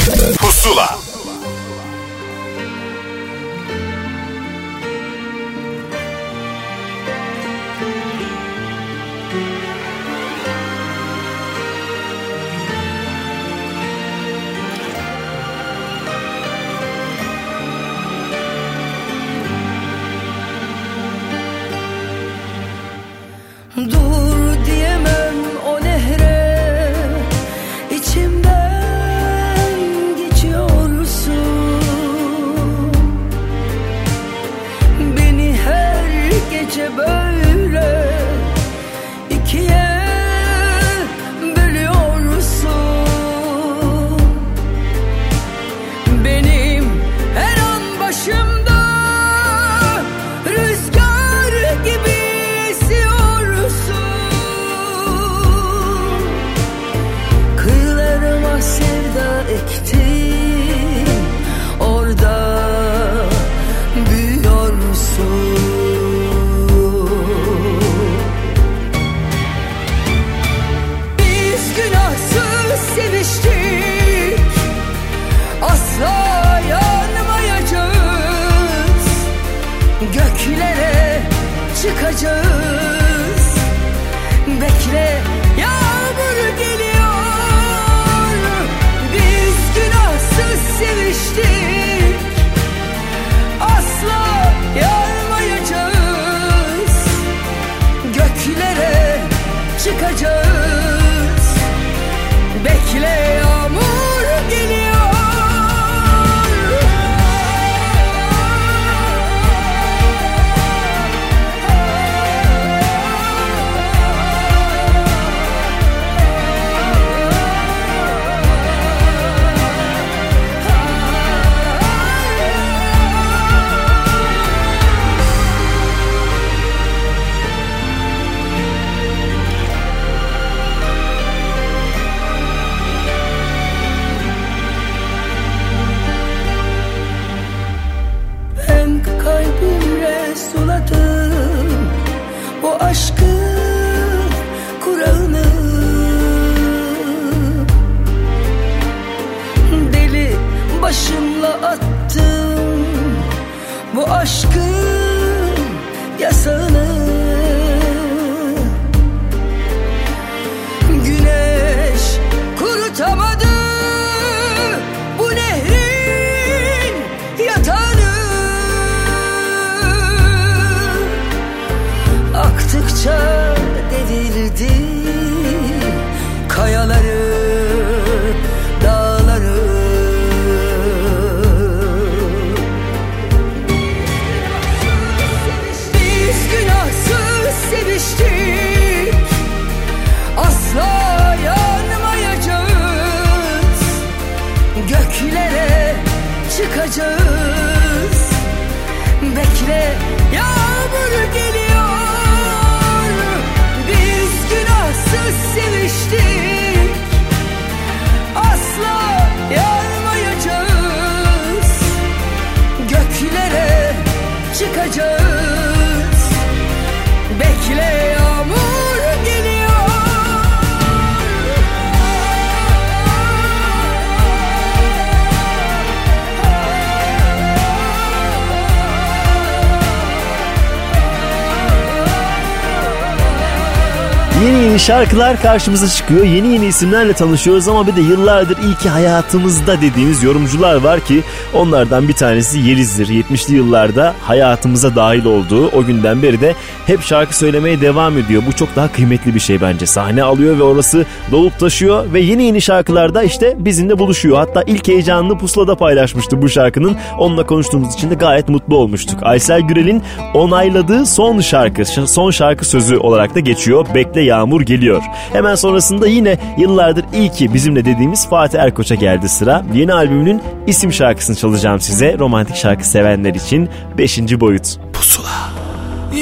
[234.88, 236.26] şarkılar karşımıza çıkıyor.
[236.26, 241.24] Yeni yeni isimlerle tanışıyoruz ama bir de yıllardır iyi hayatımızda dediğimiz yorumcular var ki
[241.54, 243.08] onlardan bir tanesi Yeliz'dir.
[243.08, 246.56] 70'li yıllarda hayatımıza dahil olduğu o günden beri de
[246.88, 248.44] hep şarkı söylemeye devam ediyor.
[248.48, 249.86] Bu çok daha kıymetli bir şey bence.
[249.86, 254.38] Sahne alıyor ve orası dolup taşıyor ve yeni yeni şarkılarda işte bizimle buluşuyor.
[254.38, 256.98] Hatta ilk heyecanını pusulada paylaşmıştı bu şarkının.
[257.18, 259.20] Onunla konuştuğumuz için de gayet mutlu olmuştuk.
[259.24, 263.88] Aysel Gürel'in onayladığı son şarkı, son şarkı sözü olarak da geçiyor.
[263.96, 265.04] Bekle Yağmur geliyor.
[265.34, 269.64] Hemen sonrasında yine yıllardır iyi ki bizimle dediğimiz Fatih Erkoç'a geldi sıra.
[269.74, 272.18] Yeni albümünün isim şarkısını çalacağım size.
[272.20, 274.20] Romantik şarkı sevenler için 5.
[274.40, 274.78] boyut.
[274.94, 275.28] Pusula.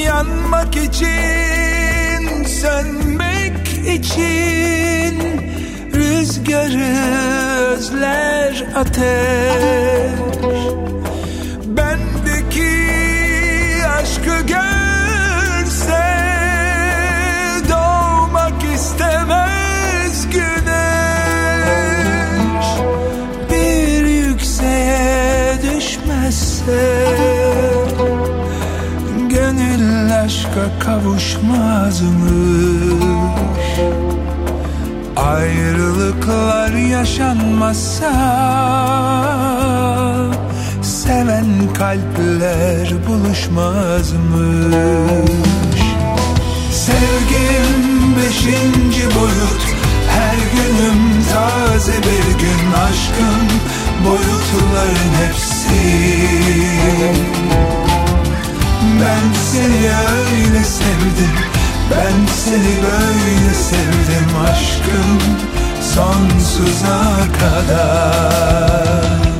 [0.06, 5.20] Yanmak için, sönmek için
[5.94, 6.96] Rüzgarı
[7.72, 10.14] özler ateş
[11.68, 12.70] Bendeki
[14.00, 14.83] aşkı görse
[26.64, 27.06] düşmezse
[29.30, 32.14] Gönül aşka kavuşmazmış
[35.16, 38.14] Ayrılıklar yaşanmazsa
[40.82, 44.14] Seven kalpler buluşmazmış
[46.72, 49.64] Sevgim beşinci boyut
[50.10, 53.48] Her günüm taze bir gün Aşkın
[54.06, 55.54] boyutların hepsi.
[59.02, 61.36] Ben seni öyle sevdim
[61.92, 65.20] Ben seni böyle sevdim aşkım
[65.82, 69.33] Sonsuza kadar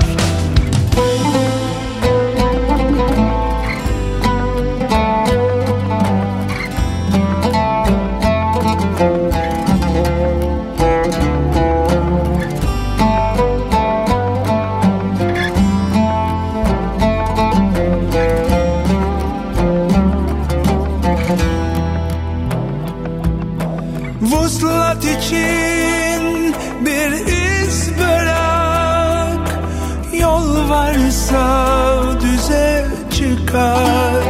[33.64, 34.24] çıkar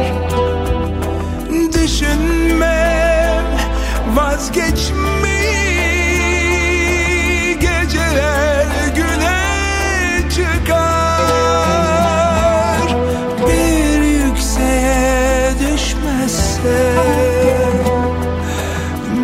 [1.72, 3.44] Düşünmem
[4.14, 4.78] vazgeçmeyi
[7.60, 8.66] Geceler
[8.96, 9.42] güne
[10.30, 11.24] çıkar
[13.46, 16.94] Bir yükseğe düşmezse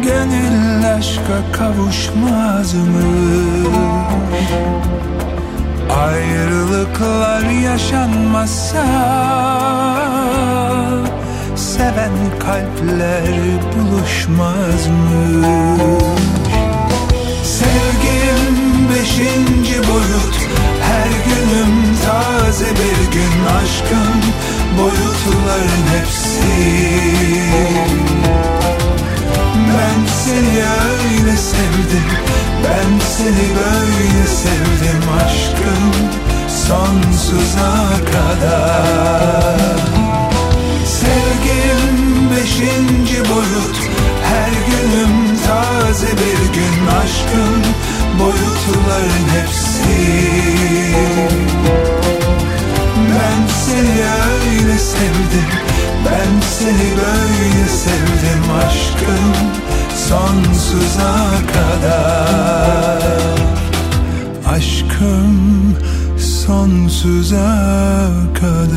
[0.02, 3.20] Gönül aşka kavuşmaz mı?
[6.41, 8.84] Ayrılıklar yaşanmazsa
[11.57, 13.34] Seven kalpler
[13.76, 15.45] buluşmaz mı?
[17.45, 20.36] Sevgim beşinci boyut.
[20.82, 23.47] Her günüm taze bir gün.
[23.62, 24.22] Aşkın
[24.78, 26.41] boyutların hepsi.
[29.68, 32.05] Ben seni öyle sevdim
[32.64, 36.11] Ben seni böyle sevdim aşkım
[36.48, 37.74] Sonsuza
[38.12, 39.78] kadar.
[40.84, 43.76] Sevgim beşinci boyut.
[44.24, 47.62] Her günüm taze bir gün Aşkım.
[48.18, 49.80] Boyutların hepsi.
[53.11, 55.50] Ben seni öyle sevdim.
[56.04, 59.34] Ben seni böyle sevdim aşkım
[60.11, 61.14] sonsuza
[61.52, 63.02] kadar
[64.48, 65.76] Aşkım
[66.18, 67.56] sonsuza
[68.34, 68.70] kadar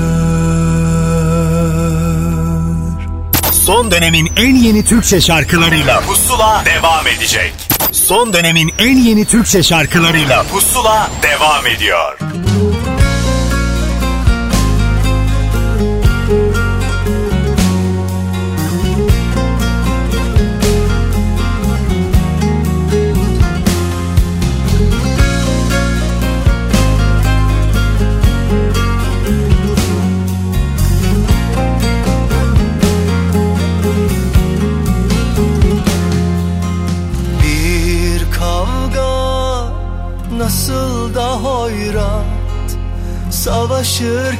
[3.51, 7.53] Son dönemin en yeni Türkçe şarkılarıyla Pusula devam edecek.
[7.91, 12.17] Son dönemin en yeni Türkçe şarkılarıyla Pusula devam ediyor.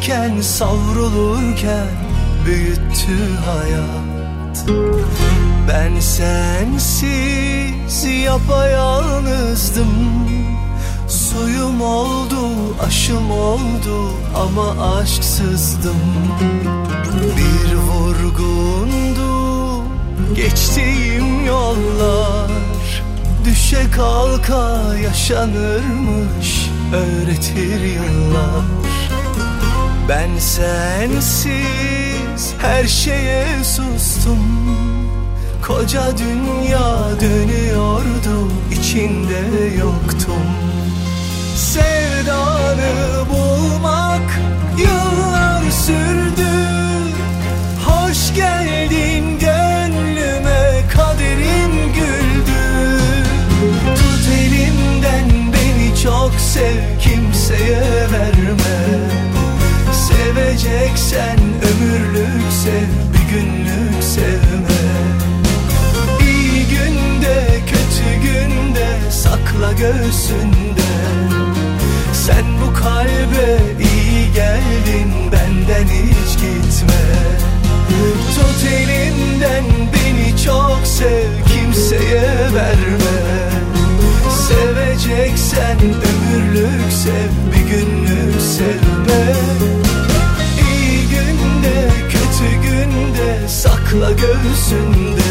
[0.04, 1.88] Savaşırken savrulurken
[2.46, 4.66] büyüttü hayat.
[5.68, 9.88] Ben sensiz yapayalnızdım.
[11.08, 12.38] Suyum oldu,
[12.88, 16.02] aşım oldu ama aşksızdım.
[17.38, 19.84] Bir vurgundu
[20.36, 22.52] Geçtiğim yollar.
[23.46, 28.83] Düşe kalka yaşanırmış Öğretir yıllar
[30.10, 31.54] Ben sensiz
[32.62, 34.40] her şeye sustum.
[35.68, 40.44] Koca dünya dönüyordu içinde yoktum.
[41.56, 44.40] Sevdanı bulmak
[44.78, 46.50] yıllar sürdü.
[47.86, 53.00] Hoş geldin gönlüme kaderim güldü.
[53.96, 57.82] Tut elimden beni çok sev kimseye
[58.12, 59.33] verme
[60.24, 64.84] Seveceksen ömürlük sev bir günlük sevme.
[66.22, 70.94] İyi günde kötü günde sakla göğsünde.
[72.14, 77.04] Sen bu kalbe iyi geldin benden hiç gitme.
[78.36, 79.64] Tut elimden
[79.94, 83.20] beni çok sev kimseye verme.
[84.48, 89.34] Seveceksen ömürlük sev bir günlük sevme
[92.74, 95.22] kötü günde sakla göğsünde.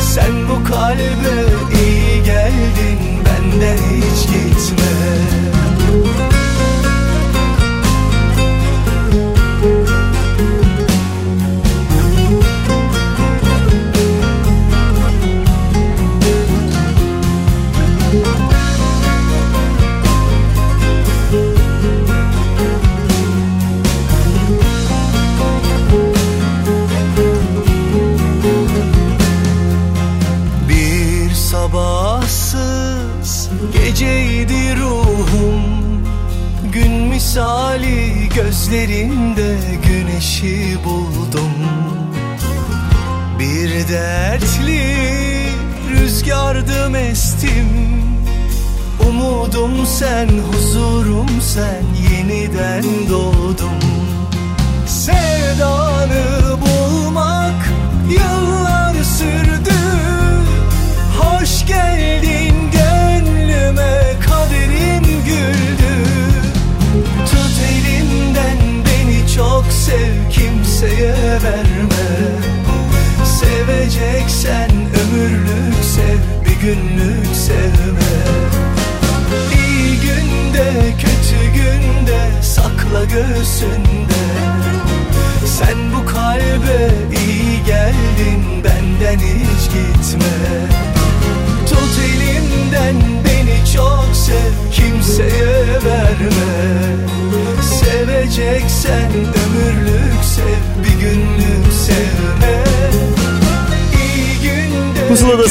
[0.00, 1.44] Sen bu kalbe
[1.84, 4.92] iyi geldin benden hiç gitme
[38.72, 39.56] gözlerinde
[39.86, 41.52] güneşi buldum.
[43.38, 44.96] Bir dertli
[45.90, 47.68] rüzgardım estim
[49.08, 53.80] Umudum sen, huzurum sen Yeniden doğdum.
[54.86, 57.68] Sevdanı bulmak
[58.10, 59.81] yıllar sürdü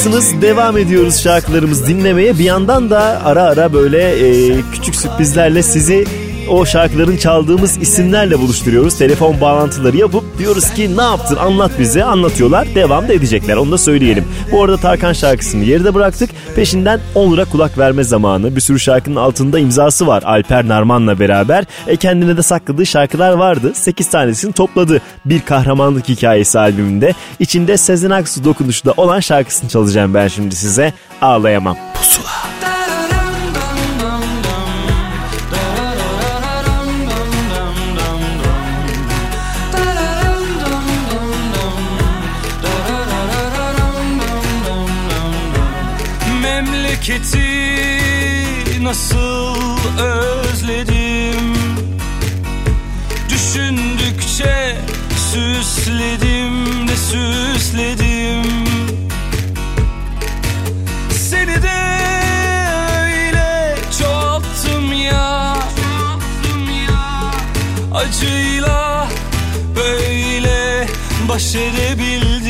[0.01, 6.05] Pusuladasınız devam ediyoruz şarkılarımız dinlemeye bir yandan da ara ara böyle e, küçük sürprizlerle sizi
[6.49, 8.97] o şarkıların çaldığımız isimlerle buluşturuyoruz.
[8.97, 12.75] Telefon bağlantıları yapıp diyoruz ki ne yaptın anlat bize anlatıyorlar.
[12.75, 14.25] Devam da edecekler onu da söyleyelim.
[14.51, 16.29] Bu arada Tarkan şarkısını geride bıraktık.
[16.55, 18.55] Peşinden Onur'a kulak verme zamanı.
[18.55, 21.65] Bir sürü şarkının altında imzası var Alper Narman'la beraber.
[21.87, 23.71] E kendine de sakladığı şarkılar vardı.
[23.75, 27.13] 8 tanesini topladı bir kahramanlık hikayesi albümünde.
[27.39, 30.93] İçinde Sezen Aksu dokunuşu olan şarkısını çalacağım ben şimdi size.
[31.21, 31.77] Ağlayamam.
[31.93, 32.50] Pusula.
[48.91, 49.55] Nasıl
[49.99, 51.53] özledim.
[53.29, 54.77] Düşündükçe
[55.31, 58.45] süsledim de süsledim.
[61.11, 61.79] Seni de
[63.03, 65.57] öyle çoğalttım ya.
[67.93, 69.07] Acıyla
[69.75, 70.87] böyle
[71.29, 72.40] baş edebildim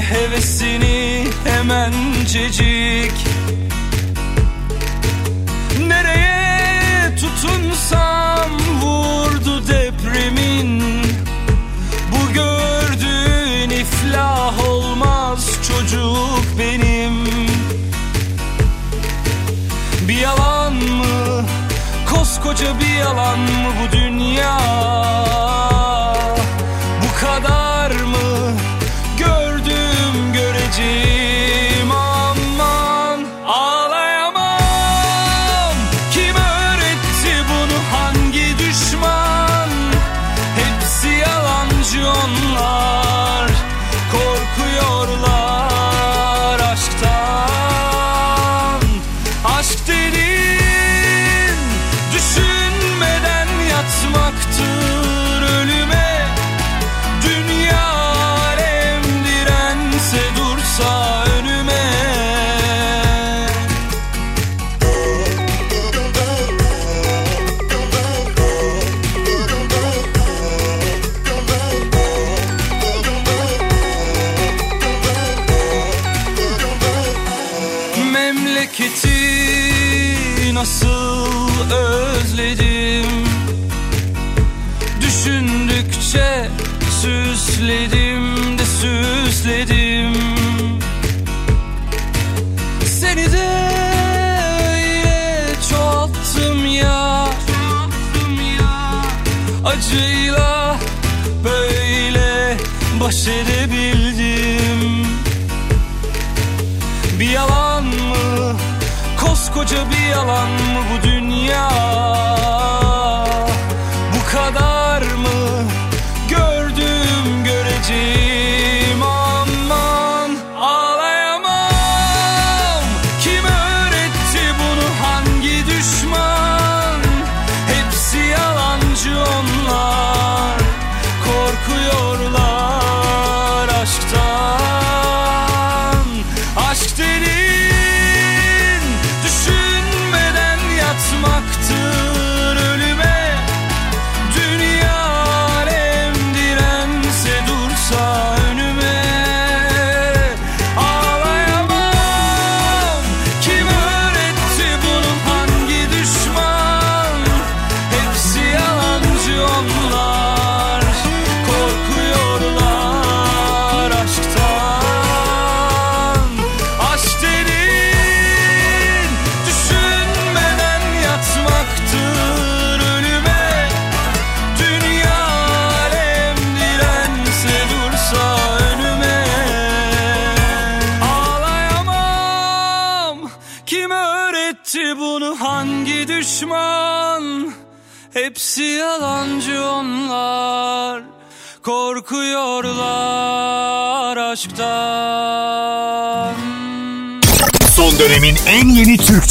[0.00, 3.12] hevesini hemencecik
[5.88, 8.50] Nereye tutunsam
[8.82, 10.82] vurdu depremin.
[12.12, 17.24] Bu gördüğün iflah olmaz çocuk benim.
[20.08, 21.44] Bir yalan mı?
[22.10, 25.03] Koskoca bir yalan mı bu dünya?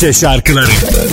[0.03, 1.12] Türkçe şarkıları.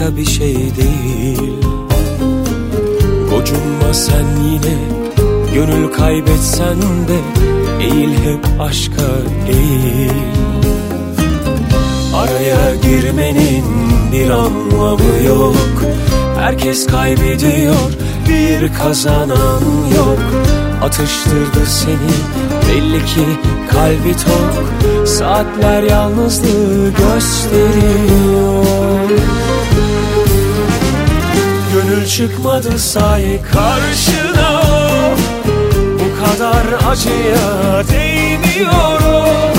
[0.00, 1.52] başka bir şey değil.
[3.30, 4.78] Gocunma sen yine
[5.54, 7.18] Gönül kaybetsen de
[7.80, 9.02] Eğil hep aşka
[9.48, 10.10] eğil
[12.14, 13.64] Araya girmenin
[14.12, 15.82] bir anlamı yok.
[16.38, 17.74] Herkes kaybediyor
[18.28, 19.62] bir kazanan
[19.96, 20.18] yok.
[20.82, 22.10] Atıştırdı seni
[22.68, 23.26] belli ki
[23.70, 24.64] kalbi tok.
[25.08, 28.60] Saatler yalnızlığı gösteriyor
[32.20, 34.62] çıkmadı say karşına.
[35.94, 39.54] Bu kadar acıya değmiyorum.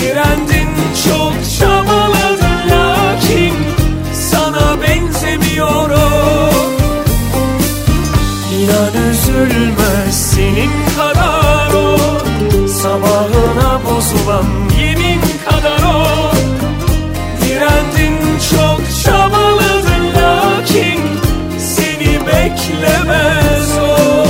[0.00, 0.68] Direndin
[1.04, 3.54] çok çabaladın lakin
[4.30, 6.74] Sana benzemiyorum.
[8.54, 11.98] İnan üzülme senin kadar o.
[12.68, 14.44] Sabahına bozulan
[14.80, 16.06] yemin kadar o.
[17.44, 18.18] Direndin
[18.50, 21.23] çok çabaladın lakin
[22.54, 24.24] beklemez o.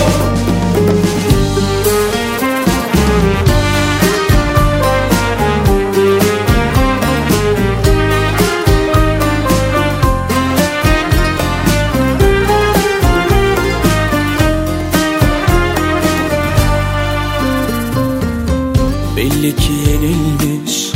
[19.17, 20.93] Belli ki yenilmiş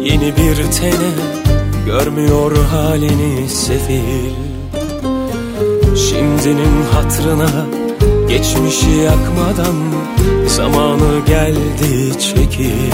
[0.00, 1.38] yeni bir tene
[1.86, 4.57] Görmüyor halini sefil.
[6.08, 7.66] Şimdinin hatrına
[8.28, 9.76] Geçmişi yakmadan
[10.46, 12.92] Zamanı geldi çekil.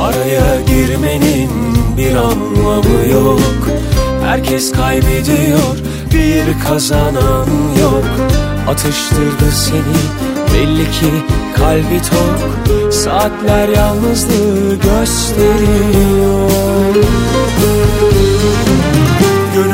[0.00, 1.50] Araya girmenin
[1.96, 3.68] bir anlamı yok.
[4.24, 5.76] Herkes kaybediyor
[6.12, 7.46] bir kazanan
[7.80, 8.04] yok.
[8.68, 10.00] Atıştırdı seni
[10.54, 11.12] belli ki
[11.56, 12.92] kalbi tok.
[12.92, 16.50] Saatler yalnızlığı gösteriyor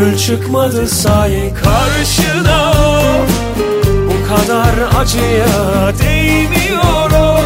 [0.01, 2.73] Gönül çıkmadı say karşına.
[4.06, 7.39] Bu kadar acıya değmiyor o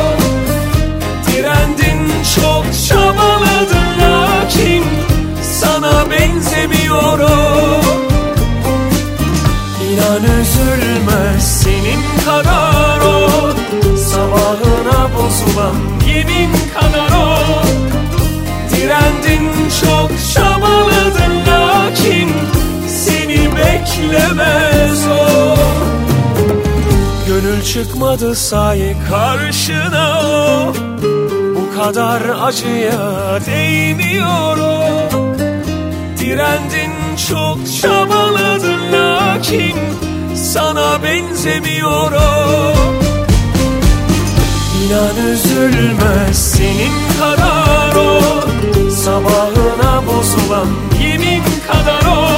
[1.26, 4.84] Direndin çok çabaladın lakin
[5.42, 7.80] Sana benzemiyor o
[9.90, 13.30] İnan üzülmez senin kadar o.
[13.96, 15.76] Sabahına bozulan
[16.08, 17.38] yemin kadar o.
[18.76, 19.50] Direndin
[19.80, 21.49] çok çabaladın
[23.60, 25.56] beklemez o.
[27.26, 30.72] Gönül çıkmadı say karşına o.
[31.56, 35.10] Bu kadar acıya değmiyor o.
[36.18, 36.92] Direndin
[37.28, 39.76] çok çabaladın lakin
[40.34, 42.72] Sana benzemiyor o.
[44.84, 48.20] İnan üzülmez senin kadar o.
[48.90, 50.68] Sabahına bozulan
[51.02, 52.29] yemin kadar o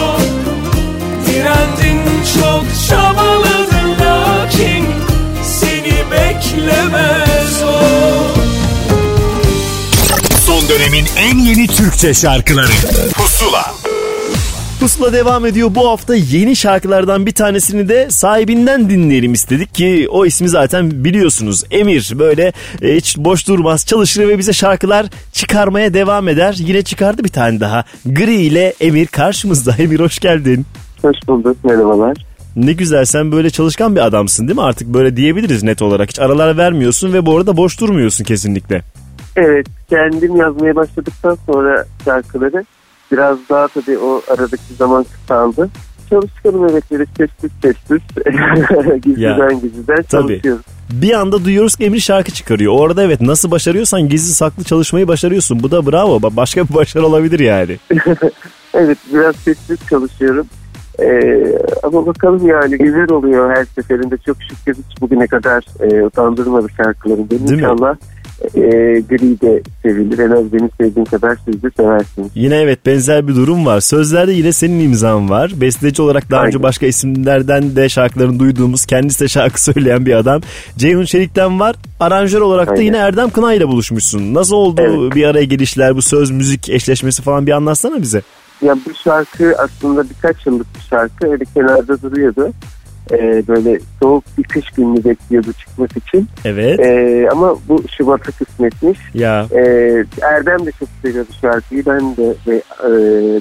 [1.43, 2.01] Direndin
[2.35, 4.85] çok çabaladın lakin
[5.44, 7.82] Seni beklemez o
[10.47, 12.73] Son dönemin en yeni Türkçe şarkıları
[13.14, 13.74] Pusula
[14.81, 15.74] Pusula devam ediyor.
[15.74, 21.64] Bu hafta yeni şarkılardan bir tanesini de sahibinden dinleyelim istedik ki o ismi zaten biliyorsunuz.
[21.70, 22.52] Emir böyle
[22.82, 26.55] e, hiç boş durmaz çalışır ve bize şarkılar çıkarmaya devam eder.
[26.59, 27.85] Yine çıkardı bir tane daha.
[28.06, 29.77] Gri ile Emir karşımızda.
[29.78, 30.66] Emir hoş geldin.
[31.03, 32.16] Hoş bulduk merhabalar.
[32.57, 34.65] Ne güzel sen böyle çalışkan bir adamsın değil mi?
[34.65, 36.09] Artık böyle diyebiliriz net olarak.
[36.09, 38.83] Hiç aralar vermiyorsun ve bu arada boş durmuyorsun kesinlikle.
[39.37, 42.65] Evet kendim yazmaya başladıktan sonra şarkıları
[43.12, 45.70] biraz daha tabii o aradaki zaman kısaldı.
[46.11, 47.99] Çalışkanım evet böyle sessiz sessiz
[49.05, 50.29] gizliden gizliden Tabii.
[50.29, 50.62] çalışıyorum.
[50.93, 52.73] Bir anda duyuyoruz ki Emir şarkı çıkarıyor.
[52.79, 55.62] Orada evet nasıl başarıyorsan gizli saklı çalışmayı başarıyorsun.
[55.62, 56.16] Bu da bravo.
[56.16, 57.77] Ba- Başka bir başarı olabilir yani.
[58.74, 60.47] evet biraz sessiz çalışıyorum.
[61.01, 61.43] Ee,
[61.82, 64.16] ama bakalım yani güzel oluyor her seferinde.
[64.27, 67.31] Çok şükür hiç bugüne kadar e, utandırmadı şarkılarım.
[67.31, 67.52] Değil mi?
[67.52, 67.97] İnşallah
[68.55, 68.60] e,
[69.09, 70.19] gri de sevilir.
[70.19, 72.28] En az benim sevdiğim kadar siz de seversiniz.
[72.35, 73.81] Yine evet benzer bir durum var.
[73.81, 75.52] Sözlerde yine senin imzan var.
[75.60, 76.62] Besteci olarak daha önce Aynen.
[76.62, 80.40] başka isimlerden de şarkılarını duyduğumuz kendisi de şarkı söyleyen bir adam.
[80.77, 81.77] Ceyhun Çelik'ten var.
[82.01, 82.85] Aranjör olarak da Aynen.
[82.85, 84.35] yine Erdem Kına ile buluşmuşsun.
[84.35, 85.14] Nasıl oldu Evet.
[85.14, 88.23] bir araya gelişler, bu söz müzik eşleşmesi falan bir anlatsana bize.
[88.63, 91.31] Ya bu şarkı aslında birkaç yıllık bir şarkı.
[91.31, 92.53] Öyle kenarda duruyordu.
[93.11, 96.29] Ee, böyle soğuk bir kış günü bekliyordu çıkmak için.
[96.45, 96.81] Evet.
[96.81, 98.99] Ee, ama bu Şubat'a kısmetmiş.
[99.15, 101.87] Ya Ee, Erdem de çok seviyordu şarkıyı.
[101.87, 102.91] Ben de ve e,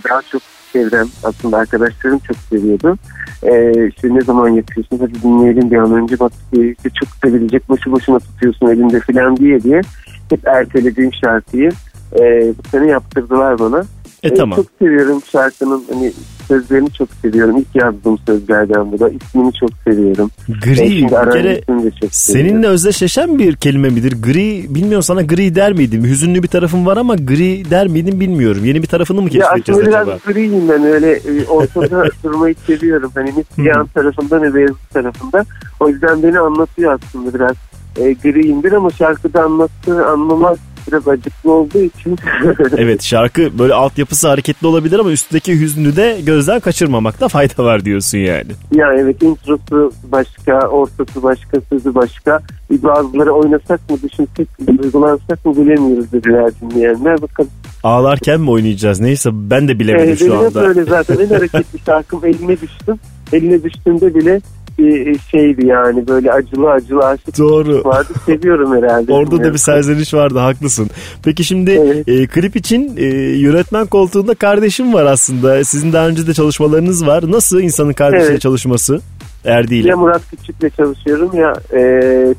[0.09, 0.41] daha çok
[0.73, 2.97] çevrem aslında arkadaşlarım çok seviyordu.
[3.43, 7.69] Ee, işte ne zaman yapıyorsun hadi dinleyelim bir an önce bak e, işte çok sevilecek
[7.69, 9.81] boşu boşuna tutuyorsun elinde falan diye diye
[10.29, 11.71] hep ertelediğim şarkıyı
[12.19, 13.83] e, bu sene yaptırdılar bana.
[14.23, 14.55] E Ee, tamam.
[14.55, 16.11] Çok seviyorum şarkının hani
[16.47, 17.57] sözlerini çok seviyorum.
[17.57, 19.09] İlk yazdığım sözlerden bu da.
[19.09, 20.29] İsmini çok seviyorum.
[20.47, 21.61] Gri bir kere
[22.01, 24.21] çok seninle özdeşleşen bir kelime midir?
[24.21, 26.03] Gri bilmiyorum sana gri der miydim?
[26.03, 28.65] Hüzünlü bir tarafım var ama gri der miydim bilmiyorum.
[28.65, 30.11] Yeni bir tarafını mı Ya keşfedeceğiz aslında acaba?
[30.25, 33.11] biraz griyim ben öyle e, ortada durmayı seviyorum.
[33.15, 35.45] Hani ne siyah tarafında ne beyaz tarafında.
[35.79, 37.55] O yüzden beni anlatıyor aslında biraz.
[37.97, 42.17] E, griyimdir ama şarkıda anlattığı anlamak biraz acıklı olduğu için.
[42.77, 48.17] Evet şarkı böyle altyapısı hareketli olabilir ama üstteki hüznü de gözden kaçırmamakta fayda var diyorsun
[48.17, 48.51] yani.
[48.75, 52.39] ya evet introsu başka, ortası başka, sözü başka.
[52.71, 57.21] Bir Bazıları oynasak mı, düşünsek mi, duygulansak mı bilemiyoruz dediler dinleyenler.
[57.21, 57.49] Bakalım.
[57.83, 60.67] Ağlarken mi oynayacağız neyse ben de bilemedim Ee, şu anda.
[60.67, 62.95] öyle zaten en hareketli şarkım eline düştüm.
[63.33, 64.41] Eline düştüğümde bile
[64.77, 67.83] bir şeydi yani böyle acılı acılı aşık Doğru.
[67.85, 68.13] vardı.
[68.25, 69.13] Seviyorum herhalde.
[69.13, 70.89] Orada da bir serzeniş vardı haklısın.
[71.23, 72.07] Peki şimdi Evet.
[72.07, 73.05] e, klip için e,
[73.37, 75.63] yönetmen koltuğunda kardeşim var aslında.
[75.63, 77.31] Sizin daha önce de çalışmalarınız var.
[77.31, 78.41] Nasıl insanın kardeşiyle Evet.
[78.41, 79.01] çalışması?
[79.45, 79.89] Erdi ile.
[79.89, 81.81] Ya Murat Küçük'le çalışıyorum ya e,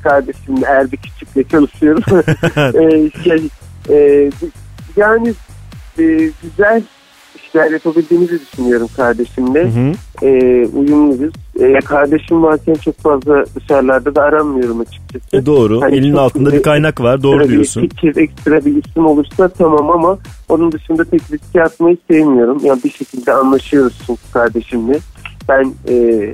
[0.02, 2.02] kardeşim Erbi Küçük'le çalışıyorum.
[2.56, 3.48] e, şey,
[3.90, 4.30] e,
[4.96, 5.34] yani
[5.98, 6.82] e, güzel
[7.52, 9.64] işler yapabildiğimizi düşünüyorum kardeşimle.
[9.64, 10.26] Hı hı.
[10.26, 11.34] E, uyumluyuz.
[11.60, 15.36] E, kardeşim varken çok fazla dışarılarda da aranmıyorum açıkçası.
[15.36, 15.82] E doğru.
[15.82, 17.22] Hani Elinin altında bir kaynak var.
[17.22, 17.80] Doğru ekstra bir diyorsun.
[17.80, 20.18] Fikir, ekstra bir isim olursa tamam ama
[20.48, 22.58] onun dışında pek riske atmayı sevmiyorum.
[22.64, 24.98] Yani bir şekilde anlaşıyoruz çünkü kardeşimle.
[25.48, 26.32] Ben e,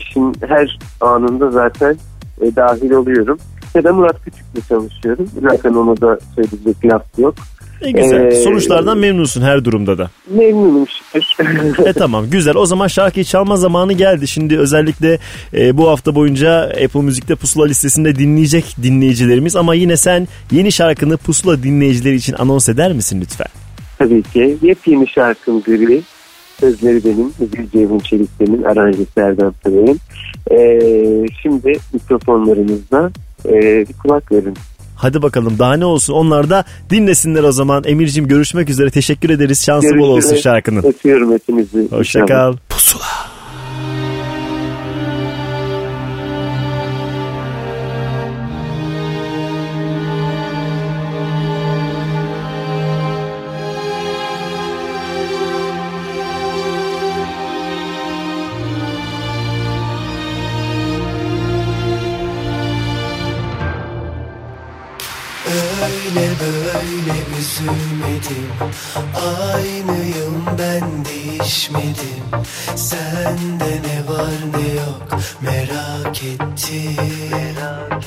[0.00, 1.96] işin her anında zaten
[2.40, 3.38] e, dahil oluyorum.
[3.74, 5.26] Ya da Murat Küçük'le çalışıyorum.
[5.42, 7.34] Zaten ona da söyleyecek laf yok.
[7.82, 8.26] E güzel.
[8.26, 10.10] Ee, Sonuçlardan memnunsun her durumda da.
[10.30, 11.86] Memnunum şükür.
[11.86, 12.56] e tamam güzel.
[12.56, 14.28] O zaman şarkıyı çalma zamanı geldi.
[14.28, 15.18] Şimdi özellikle
[15.54, 21.16] e, bu hafta boyunca Apple Müzik'te Pusula listesinde dinleyecek dinleyicilerimiz ama yine sen yeni şarkını
[21.16, 23.46] Pusula dinleyicileri için anons eder misin lütfen?
[23.98, 24.56] Tabii ki.
[24.62, 26.02] Yepyeni şarkım Gri.
[26.60, 27.32] Sözleri benim.
[27.40, 28.62] Müziği Ceyhun Çelik'temin.
[28.62, 30.00] Aranjesi Erdem Tıray'ın.
[30.50, 33.10] Ee, şimdi mikrofonlarınızda
[33.48, 34.54] e, kulak verin.
[34.98, 36.14] Hadi bakalım daha ne olsun.
[36.14, 37.84] Onlar da dinlesinler o zaman.
[37.86, 38.90] Emir'cim görüşmek üzere.
[38.90, 39.64] Teşekkür ederiz.
[39.64, 40.82] Şansı bol olsun şarkının.
[40.82, 41.88] Öpüyorum hepinizi.
[41.90, 42.56] Hoşça kal.
[42.68, 43.27] Pusula.
[68.18, 68.48] Üzülmedim
[69.54, 72.24] Aynıyım ben değişmedim.
[72.76, 77.97] Sende ne var ne yok merak ettim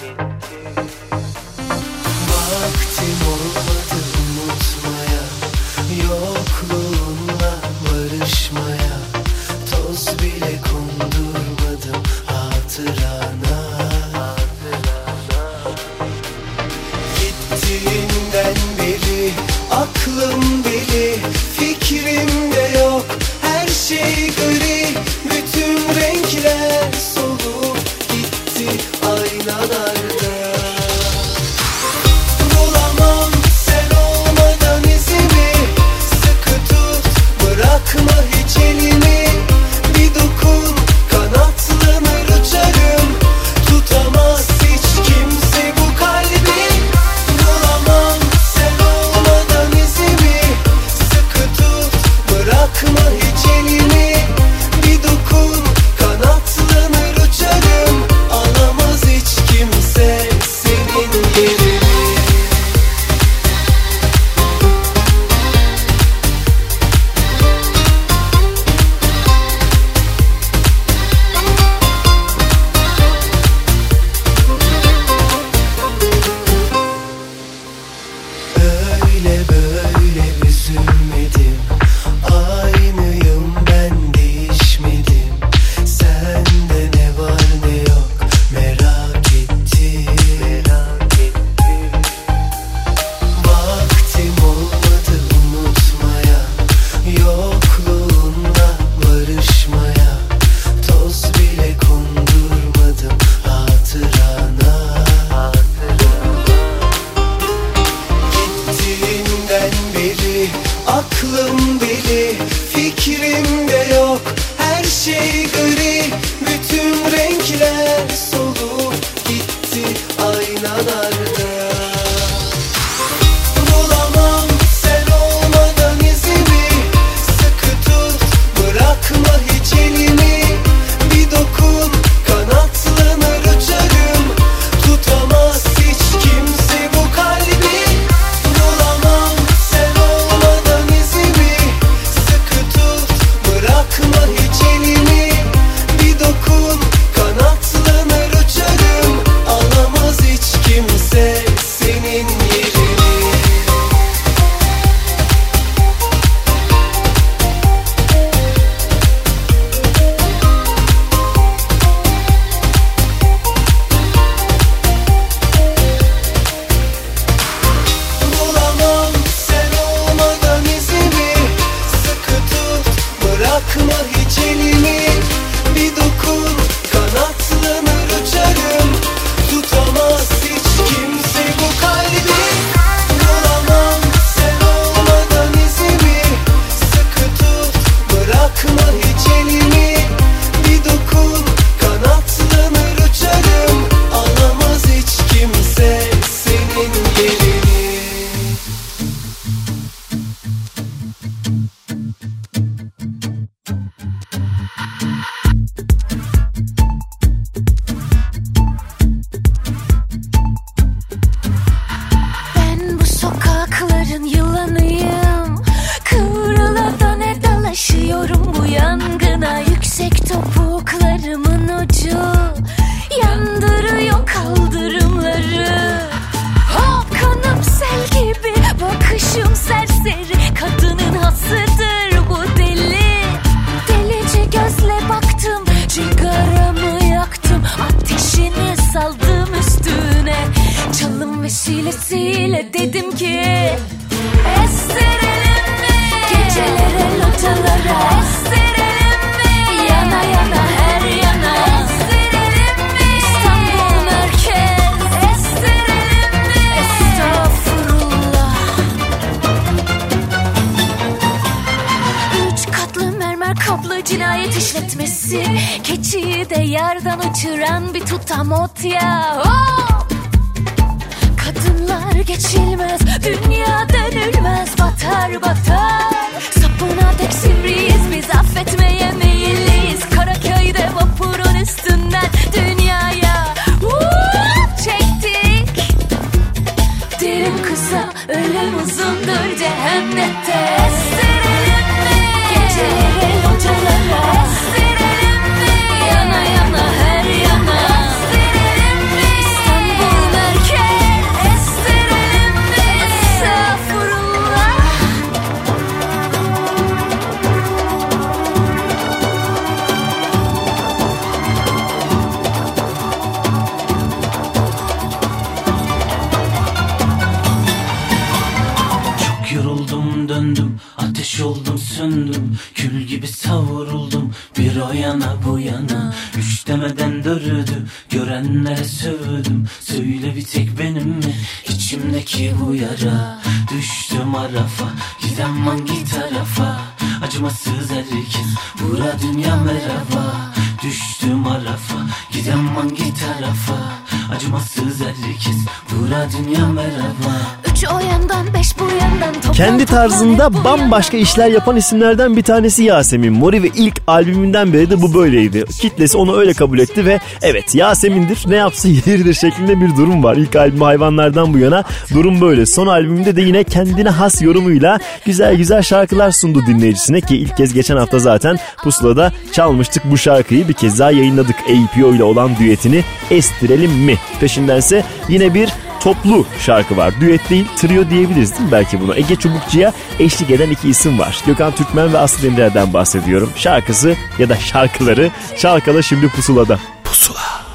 [350.71, 355.65] bambaşka işler yapan isimlerden bir tanesi Yasemin Mori ve ilk albümünden beri de bu böyleydi.
[355.65, 360.35] Kitlesi onu öyle kabul etti ve evet Yasemin'dir ne yapsa yeridir şeklinde bir durum var.
[360.35, 361.83] İlk albüm hayvanlardan bu yana
[362.13, 362.65] durum böyle.
[362.65, 367.73] Son albümünde de yine kendine has yorumuyla güzel güzel şarkılar sundu dinleyicisine ki ilk kez
[367.73, 371.55] geçen hafta zaten Pusula'da çalmıştık bu şarkıyı bir kez daha yayınladık.
[371.61, 374.17] APO ile olan düetini Estirelim mi?
[374.39, 375.69] Peşindense yine bir
[376.03, 377.13] toplu şarkı var.
[377.21, 379.15] Düet değil, trio diyebiliriz değil mi belki buna?
[379.15, 381.43] Ege Çubukçu'ya eşlik eden iki isim var.
[381.45, 383.49] Gökhan Türkmen ve Aslı Demirer'den bahsediyorum.
[383.55, 386.79] Şarkısı ya da şarkıları Çalkala Şimdi Pusula'da.
[387.03, 387.70] Pusula.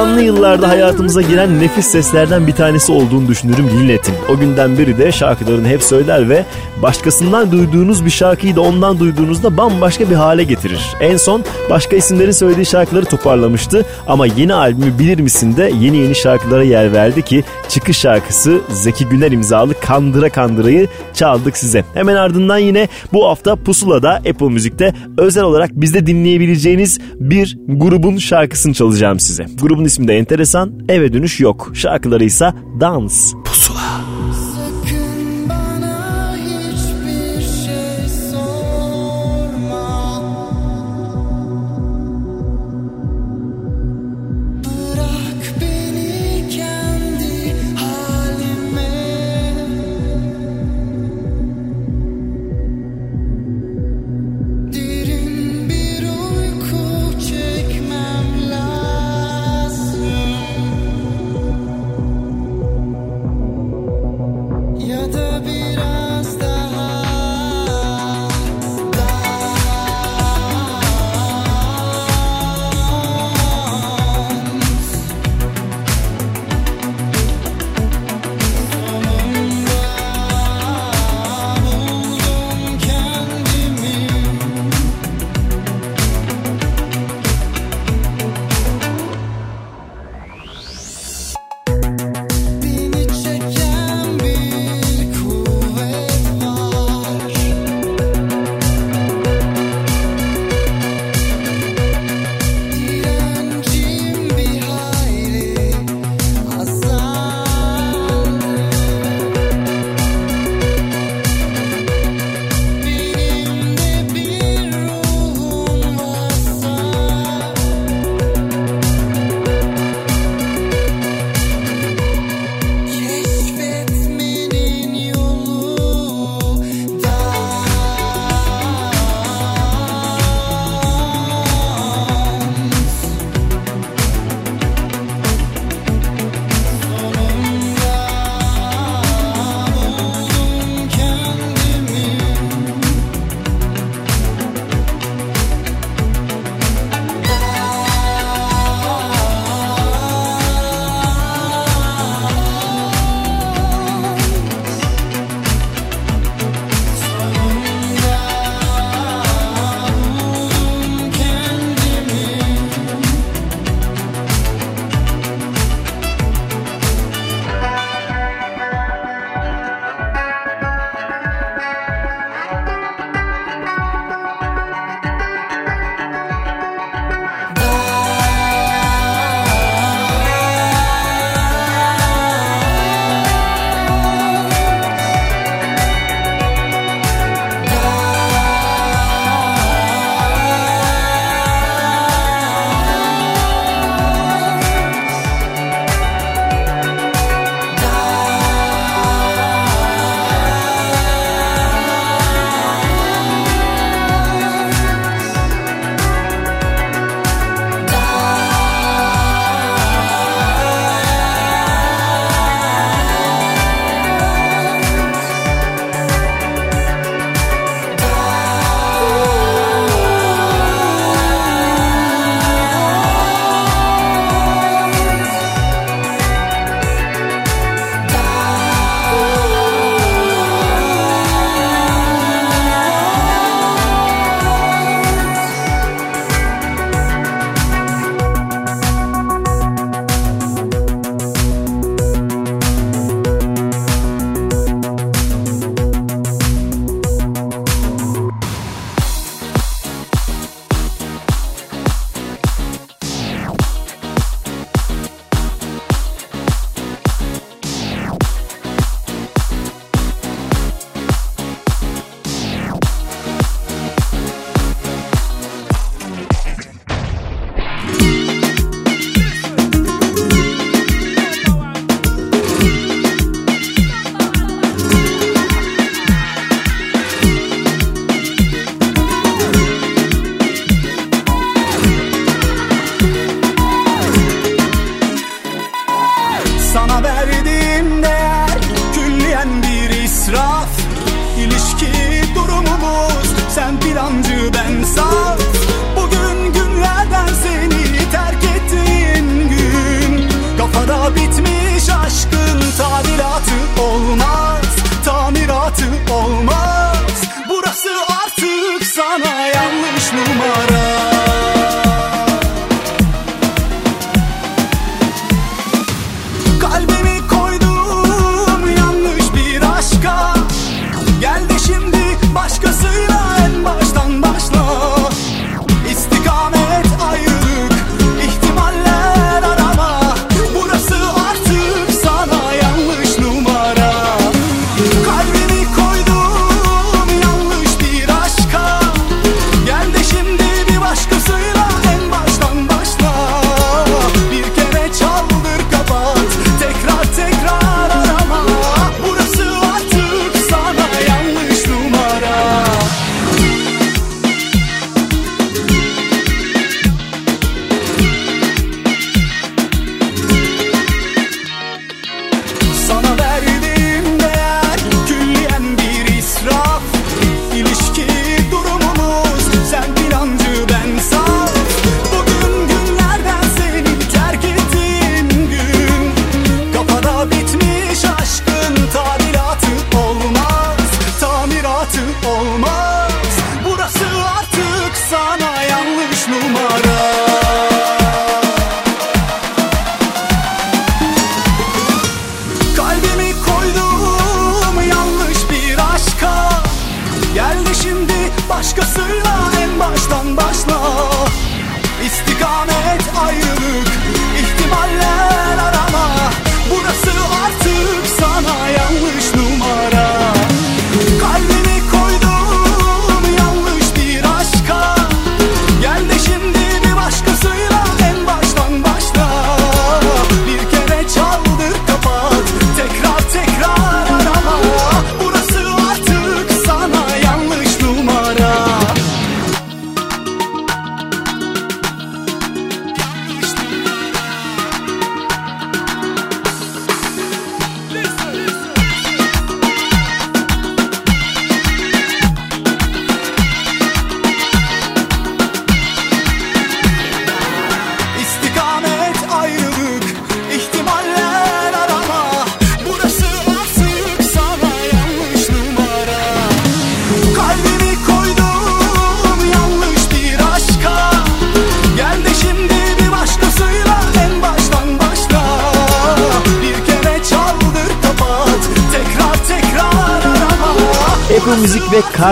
[0.00, 4.14] 90'lı yıllarda hayatımıza giren nefis seslerden bir tanesi olduğunu düşünürüm Lillet'in.
[4.28, 6.44] O günden beri de şarkılarını hep söyler ve
[6.82, 10.80] başkasından duyduğunuz bir şarkıyı da ondan duyduğunuzda bambaşka bir hale getirir.
[11.00, 16.14] En son başka isimlerin söylediği şarkıları toparlamıştı ama yeni albümü Bilir Misin de yeni yeni
[16.14, 21.84] şarkılara yer verdi ki çıkış şarkısı Zeki Güner imzalı Kandıra Kandıra'yı çaldık size.
[21.94, 28.74] Hemen ardından yine bu hafta Pusula'da Apple Müzik'te özel olarak bizde dinleyebileceğiniz bir grubun şarkısını
[28.74, 29.46] çalacağım size.
[29.62, 30.72] Grubun ismi de enteresan.
[30.88, 31.70] Eve dönüş yok.
[31.74, 33.34] Şarkıları ise dans.
[33.44, 33.69] Pusu.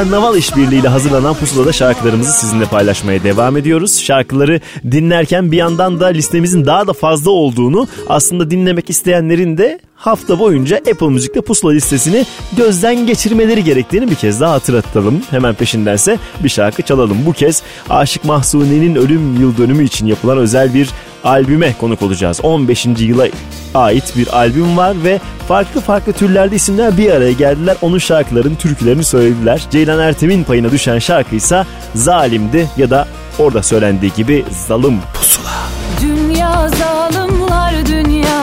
[0.08, 4.00] Karnaval işbirliğiyle hazırlanan Pusula'da şarkılarımızı sizinle paylaşmaya devam ediyoruz.
[4.00, 4.60] Şarkıları
[4.90, 10.76] dinlerken bir yandan da listemizin daha da fazla olduğunu aslında dinlemek isteyenlerin de hafta boyunca
[10.76, 12.26] Apple Müzik'te pusula listesini
[12.56, 15.22] gözden geçirmeleri gerektiğini bir kez daha hatırlatalım.
[15.30, 17.18] Hemen peşindense bir şarkı çalalım.
[17.26, 20.90] Bu kez Aşık Mahsuni'nin ölüm yıl dönümü için yapılan özel bir
[21.24, 22.40] albüme konuk olacağız.
[22.42, 22.86] 15.
[22.98, 23.28] yıla
[23.74, 27.76] ait bir albüm var ve farklı farklı türlerde isimler bir araya geldiler.
[27.82, 29.66] Onun şarkıların türkülerini söylediler.
[29.70, 33.08] Ceylan Ertem'in payına düşen şarkıysa Zalim'di ya da
[33.38, 35.50] orada söylendiği gibi Zalım Pusula.
[36.02, 37.17] Dünya zalim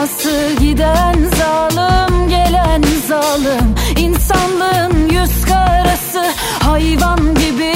[0.06, 3.74] Nasıl giden zalim gelen zalim?
[3.98, 6.22] İnsanlığın yüz karası
[6.62, 7.75] hayvan gibi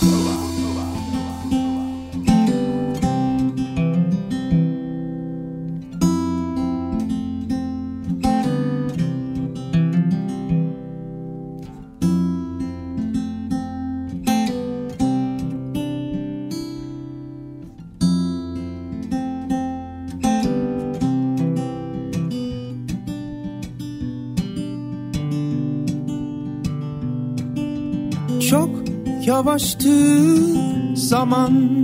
[31.31, 31.80] zaman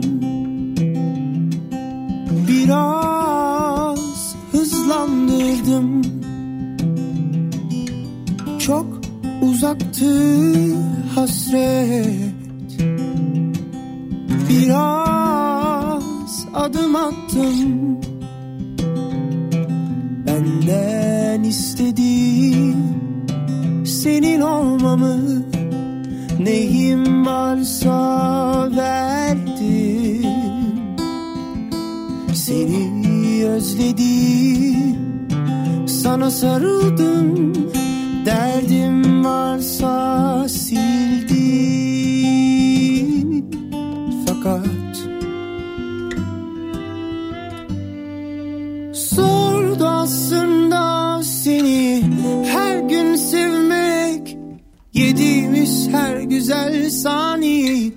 [55.28, 57.94] Yediğimiz her güzel saniyeyi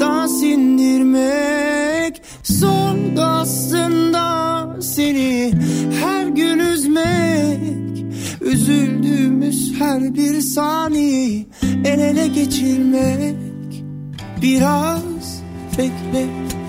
[0.00, 5.52] daha sindirmek Zordu aslında seni.
[6.00, 8.04] Her gün üzmek
[8.40, 11.46] Üzüldüğümüz her bir saniyeyi
[11.84, 13.36] el ele geçirmek.
[14.42, 15.42] Biraz
[15.78, 16.26] bekle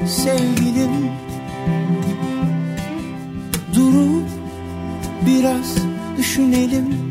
[0.08, 1.12] sevgilim.
[3.76, 4.26] Durup
[5.26, 5.76] biraz
[6.18, 7.05] düşünelim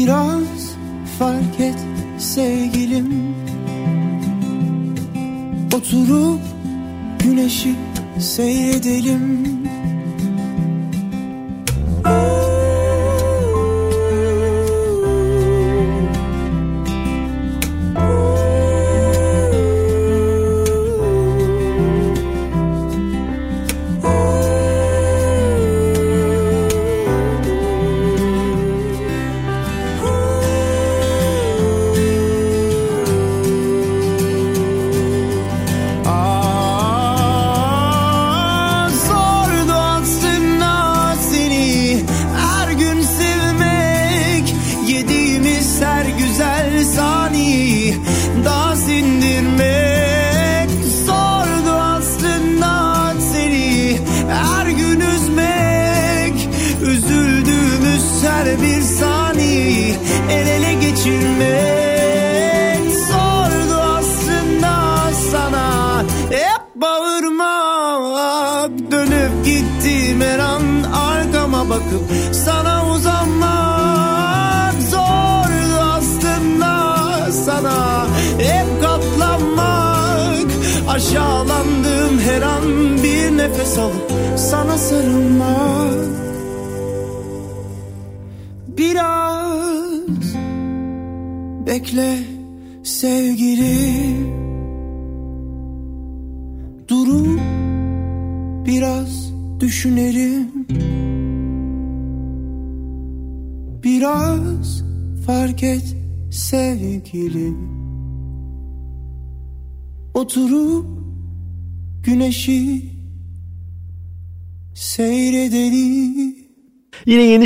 [0.00, 0.76] Biraz
[1.18, 1.78] fark et
[2.18, 3.34] sevgilim.
[5.74, 6.40] Oturup
[7.18, 7.74] güneşi
[8.18, 9.59] seyredelim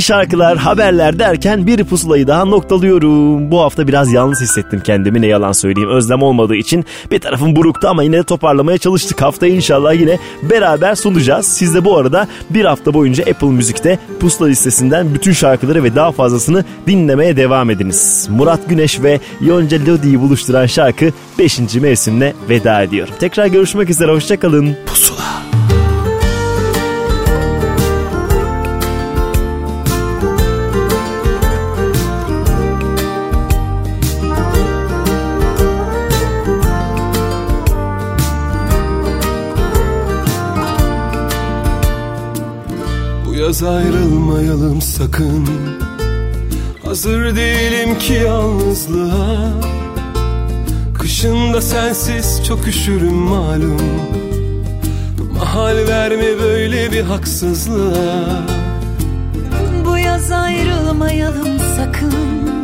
[0.05, 3.51] şarkılar, haberler derken bir pusulayı daha noktalıyorum.
[3.51, 5.90] Bu hafta biraz yalnız hissettim kendimi ne yalan söyleyeyim.
[5.90, 9.22] Özlem olmadığı için bir tarafım buruktu ama yine de toparlamaya çalıştık.
[9.22, 11.47] Haftaya inşallah yine beraber sunacağız.
[11.47, 16.12] Siz de bu arada bir hafta boyunca Apple Müzik'te pusula listesinden bütün şarkıları ve daha
[16.12, 18.28] fazlasını dinlemeye devam ediniz.
[18.31, 21.74] Murat Güneş ve Yonca Lodi'yi buluşturan şarkı 5.
[21.74, 23.09] mevsimle veda ediyor.
[23.20, 24.76] Tekrar görüşmek üzere, hoşçakalın.
[24.86, 25.14] Pusula.
[43.55, 45.48] Yaz ayrılmayalım sakın.
[46.85, 49.52] Hazır değilim ki yalnızlığa.
[50.98, 53.81] Kışında sensiz çok üşürüm malum.
[55.39, 58.43] Mahal verme böyle bir haksızlığa.
[59.86, 62.64] Bu yaz ayrılmayalım sakın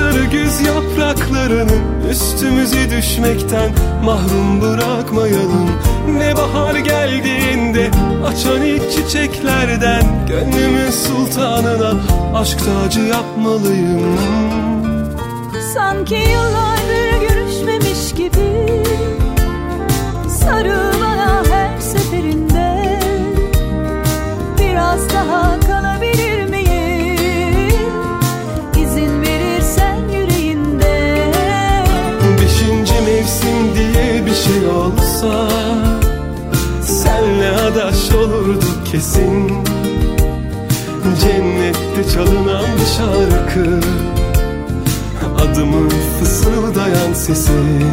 [0.00, 1.78] sarı güz yapraklarını
[2.10, 3.70] Üstümüze düşmekten
[4.04, 5.70] mahrum bırakmayalım.
[6.18, 7.90] Ne bahar geldiğinde
[8.26, 11.92] açan ilk çiçeklerden Gönlümün sultanına
[12.34, 14.18] aşk tacı yapmalıyım.
[15.74, 18.82] Sanki yıllardır görüşmemiş gibi
[20.28, 22.98] Sarıl bana her seferinde
[24.58, 25.59] Biraz daha
[34.44, 35.48] şey olsa
[36.82, 39.52] Senle adaş olurduk kesin.
[41.20, 43.80] Cennette çalınan bir şarkı
[45.38, 47.84] Adımı fısıldayan sesin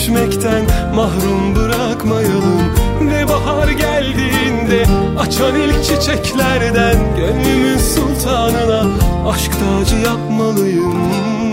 [0.00, 0.64] Düşmekten
[0.94, 2.74] mahrum bırakmayalım.
[3.00, 4.86] Ve bahar geldiğinde
[5.18, 8.86] açan ilk çiçeklerden Gönlümün sultanına
[9.28, 11.49] aşk tacı yapmalıyım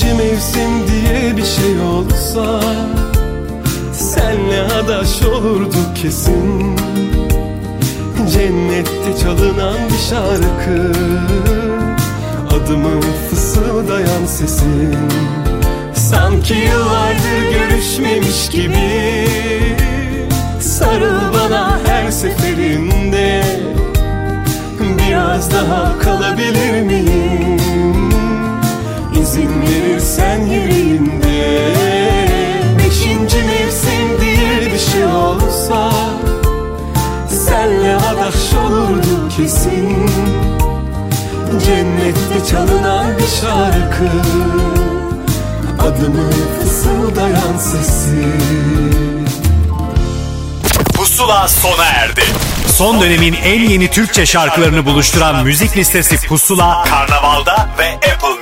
[0.00, 2.60] Beşinci mevsim diye bir şey olsa
[3.92, 6.76] Senle adaş olurduk kesin.
[8.32, 10.92] Cennette çalınan bir şarkı
[12.50, 13.00] Adımı
[13.30, 14.96] fısıldayan sesin.
[15.94, 19.28] Sanki yıllardır görüşmemiş gibi
[20.60, 23.44] Sarıl bana her seferinde.
[24.80, 27.99] Biraz daha kalabilir miyim?
[29.70, 31.74] Verirsen yüreğimde
[32.78, 35.92] Beşinci mevsim diye bir şey olsa
[37.28, 40.10] Senle adaş olurduk kesin
[41.66, 44.10] Cennette çalınan bir şarkı
[45.80, 46.30] Adımı
[46.60, 48.40] fısıldayan sesin
[50.94, 52.24] Pusula sona erdi.
[52.66, 58.39] Son dönemin en yeni Türkçe şarkılarını buluşturan müzik listesi Pusula, Karnaval'da ve Apple.